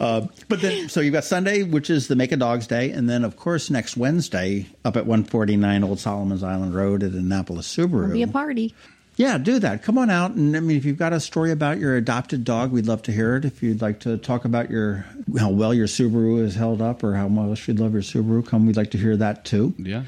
But 0.00 0.60
then, 0.60 0.88
so 0.88 1.00
you've 1.00 1.12
got 1.12 1.24
Sunday, 1.24 1.62
which 1.62 1.88
is 1.88 2.08
the 2.08 2.16
Make 2.16 2.32
a 2.32 2.36
Dog's 2.36 2.66
Day, 2.66 2.90
and 2.90 3.08
then 3.08 3.24
of 3.24 3.36
course 3.36 3.70
next 3.70 3.96
Wednesday 3.96 4.66
up 4.84 4.96
at 4.96 5.06
149 5.06 5.84
Old 5.84 6.00
Solomon's 6.00 6.42
Island 6.42 6.74
Road 6.74 7.02
at 7.02 7.12
Annapolis 7.12 7.74
Subaru. 7.74 8.04
It'll 8.04 8.12
be 8.12 8.22
a 8.22 8.28
party. 8.28 8.74
Yeah, 9.16 9.36
do 9.38 9.58
that. 9.58 9.82
Come 9.82 9.98
on 9.98 10.08
out, 10.08 10.32
and 10.32 10.56
I 10.56 10.60
mean, 10.60 10.76
if 10.76 10.84
you've 10.84 10.96
got 10.96 11.12
a 11.12 11.20
story 11.20 11.50
about 11.52 11.78
your 11.78 11.94
adopted 11.96 12.42
dog, 12.44 12.72
we'd 12.72 12.86
love 12.86 13.02
to 13.02 13.12
hear 13.12 13.36
it. 13.36 13.44
If 13.44 13.62
you'd 13.62 13.82
like 13.82 14.00
to 14.00 14.16
talk 14.16 14.44
about 14.46 14.70
your 14.70 15.04
how 15.38 15.50
well 15.50 15.74
your 15.74 15.86
Subaru 15.86 16.40
is 16.40 16.54
held 16.54 16.80
up, 16.80 17.04
or 17.04 17.14
how 17.14 17.28
much 17.28 17.68
you 17.68 17.74
love 17.74 17.92
your 17.92 18.02
Subaru, 18.02 18.46
come. 18.46 18.66
We'd 18.66 18.76
like 18.78 18.92
to 18.92 18.98
hear 18.98 19.16
that 19.18 19.44
too. 19.44 19.74
Yeah. 19.78 20.04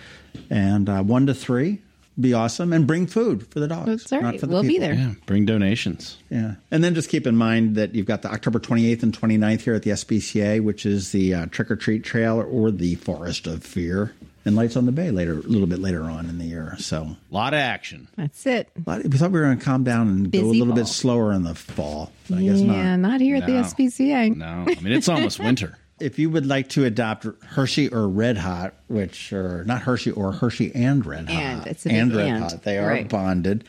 And 0.49 0.89
uh, 0.89 1.03
one 1.03 1.27
to 1.27 1.35
three, 1.35 1.82
be 2.21 2.35
awesome, 2.35 2.73
and 2.73 2.87
bring 2.87 3.07
food 3.07 3.47
for 3.49 3.59
the 3.61 3.69
dogs. 3.69 3.87
That's 3.87 4.13
right. 4.13 4.23
not 4.23 4.41
for 4.41 4.47
the 4.47 4.53
We'll 4.53 4.63
be 4.63 4.79
there. 4.79 4.95
Yeah. 4.95 5.13
Bring 5.27 5.47
donations. 5.47 6.19
Yeah. 6.31 6.55
And 6.71 6.85
then 6.85 6.95
just 6.95 7.09
keep 7.09 7.27
in 7.27 7.37
mind 7.37 7.77
that 7.77 7.95
you've 7.95 8.07
got 8.07 8.23
the 8.23 8.31
October 8.31 8.59
28th 8.59 9.03
and 9.03 9.19
29th 9.19 9.61
here 9.63 9.75
at 9.75 9.83
the 9.83 9.91
SPCA, 9.91 10.61
which 10.63 10.85
is 10.85 11.13
the 11.13 11.35
uh, 11.35 11.47
Trick 11.47 11.71
or 11.71 11.77
Treat 11.77 12.05
Trail 12.05 12.41
or 12.41 12.71
the 12.71 12.97
Forest 12.97 13.47
of 13.47 13.65
Fear, 13.65 14.15
and 14.45 14.57
Lights 14.57 14.77
on 14.77 14.87
the 14.87 14.93
Bay 14.93 15.11
later, 15.11 15.33
a 15.39 15.43
little 15.43 15.67
bit 15.69 15.79
later 15.79 16.03
on 16.03 16.29
in 16.29 16.39
the 16.39 16.45
year. 16.45 16.75
So 16.79 17.17
A 17.31 17.35
lot 17.35 17.55
of 17.55 17.61
action. 17.61 18.09
That's 18.17 18.45
it. 18.45 18.69
lot- 18.87 19.05
we 19.05 19.17
thought 19.17 19.31
we 19.31 19.39
were 19.41 19.47
going 19.47 19.59
to 19.59 19.65
calm 19.65 19.85
down 19.85 20.09
and 20.09 20.31
go 20.33 20.39
a 20.41 20.43
Busy 20.43 20.59
little 20.59 20.75
bit 20.75 20.89
slower 20.89 21.33
in 21.33 21.45
the 21.45 21.55
fall. 21.55 22.13
But 22.29 22.39
I 22.39 22.43
guess 22.43 22.61
yeah, 22.61 22.97
not. 22.97 23.11
not. 23.13 23.21
here 23.21 23.37
at 23.37 23.47
the 23.47 23.53
No. 23.53 23.63
SPCA. 23.63 24.37
No, 24.37 24.47
I 24.69 24.81
mean 24.81 24.93
it's 24.93 25.09
almost 25.09 25.39
winter. 25.41 25.79
If 26.03 26.19
you 26.19 26.31
would 26.31 26.47
like 26.47 26.69
to 26.71 26.85
adopt 26.85 27.27
Hershey 27.45 27.89
or 27.89 28.09
Red 28.09 28.39
Hot, 28.39 28.75
which 28.89 29.33
are 29.33 29.65
not 29.65 29.83
Hershey 29.83 30.11
or 30.11 30.33
Hershey 30.33 30.73
and 30.75 31.05
Red 31.07 31.29
Hot, 31.29 31.41
And, 31.43 31.67
it's 31.67 31.87
a 31.87 31.89
big 31.91 31.99
and 31.99 32.15
Red 32.15 32.29
and. 32.29 32.43
Hot, 32.43 32.63
they 32.63 32.79
are 32.79 32.89
Right. 32.89 33.09
bonded. 33.09 33.65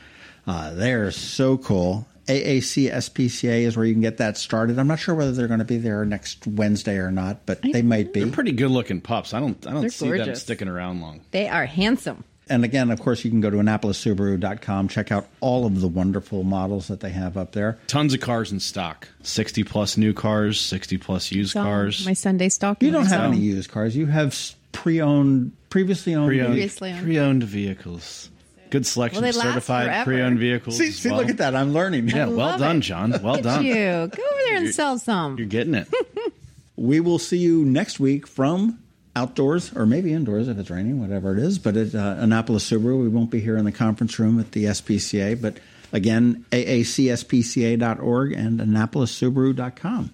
Uh, 0.47 0.73
they 0.73 0.93
are 0.93 1.11
so 1.11 1.57
cool. 1.57 2.07
AAC 2.27 2.89
SPCA 2.89 3.63
is 3.65 3.75
where 3.75 3.85
you 3.85 3.93
can 3.93 4.01
get 4.01 4.17
that 4.17 4.37
started. 4.37 4.79
I'm 4.79 4.87
not 4.87 4.99
sure 4.99 5.13
whether 5.13 5.31
they're 5.33 5.47
going 5.47 5.59
to 5.59 5.65
be 5.65 5.77
there 5.77 6.05
next 6.05 6.47
Wednesday 6.47 6.95
or 6.97 7.11
not, 7.11 7.45
but 7.45 7.61
they 7.61 7.81
might 7.81 8.13
be. 8.13 8.21
They're 8.23 8.31
pretty 8.31 8.53
good 8.53 8.71
looking 8.71 9.01
pups. 9.01 9.33
I 9.33 9.39
don't 9.41 9.65
I 9.67 9.71
don't 9.71 9.81
They're 9.81 9.89
see 9.89 10.09
them 10.09 10.33
sticking 10.35 10.67
around 10.69 11.01
long. 11.01 11.21
They 11.31 11.47
are 11.49 11.65
handsome. 11.65 12.23
And 12.49 12.65
again, 12.65 12.91
of 12.91 12.99
course, 12.99 13.23
you 13.23 13.31
can 13.31 13.39
go 13.41 13.49
to 13.49 13.57
AnnapolisSubaru.com, 13.57 14.87
check 14.89 15.11
out 15.11 15.27
all 15.39 15.65
of 15.65 15.79
the 15.81 15.87
wonderful 15.87 16.43
models 16.43 16.87
that 16.87 16.99
they 16.99 17.09
have 17.11 17.37
up 17.37 17.53
there. 17.53 17.77
Tons 17.87 18.13
of 18.13 18.19
cars 18.19 18.51
in 18.51 18.59
stock. 18.59 19.07
Sixty 19.21 19.63
plus 19.63 19.97
new 19.97 20.13
cars, 20.13 20.59
sixty 20.59 20.97
plus 20.97 21.31
used 21.31 21.53
So, 21.53 21.63
cars. 21.63 22.05
My 22.05 22.13
Sunday 22.13 22.49
stock. 22.49 22.81
You 22.83 22.91
don't 22.91 23.03
have 23.05 23.19
myself. 23.21 23.33
any 23.33 23.41
used 23.41 23.71
cars. 23.71 23.95
You 23.95 24.07
have 24.07 24.37
pre-owned, 24.73 25.53
previously 25.69 26.15
owned. 26.15 26.27
Pre-owned, 26.29 26.47
Previously 26.53 26.91
owned. 26.91 27.03
pre-owned 27.03 27.43
vehicles. 27.43 28.29
Good 28.71 28.85
selection 28.87 29.21
Well, 29.21 29.29
of 29.29 29.35
certified 29.35 30.03
pre-owned 30.03 30.39
vehicles. 30.39 30.77
See, 30.77 30.89
see 30.91 31.09
well. 31.09 31.19
look 31.19 31.29
at 31.29 31.37
that. 31.37 31.55
I'm 31.55 31.73
learning. 31.73 32.09
Yeah, 32.09 32.25
well 32.25 32.35
love 32.37 32.59
done, 32.59 32.77
it. 32.77 32.81
John. 32.81 33.11
Well 33.11 33.21
Look 33.35 33.37
at 33.37 33.43
done. 33.43 33.63
you. 33.65 33.73
Go 33.75 34.01
over 34.01 34.41
there 34.47 34.57
and 34.57 34.73
sell 34.73 34.97
some. 34.97 35.37
You're 35.37 35.47
getting 35.47 35.75
it. 35.75 35.87
We 36.75 36.99
will 36.99 37.19
see 37.19 37.37
you 37.37 37.63
next 37.63 37.99
week 37.99 38.25
from 38.25 38.79
outdoors 39.15 39.73
or 39.75 39.85
maybe 39.85 40.13
indoors 40.13 40.47
if 40.47 40.57
it's 40.57 40.69
raining, 40.69 40.99
whatever 40.99 41.33
it 41.33 41.39
is. 41.39 41.59
But 41.59 41.77
at 41.77 41.95
uh, 41.95 42.15
Annapolis 42.19 42.69
Subaru, 42.69 43.01
we 43.01 43.07
won't 43.07 43.29
be 43.29 43.39
here 43.39 43.57
in 43.57 43.65
the 43.65 43.71
conference 43.71 44.17
room 44.19 44.39
at 44.39 44.51
the 44.51 44.65
SPCA. 44.65 45.39
But 45.39 45.57
again, 45.91 46.45
aacspca.org 46.51 48.31
and 48.33 48.59
AnnapolisSubaru.com. 48.59 50.13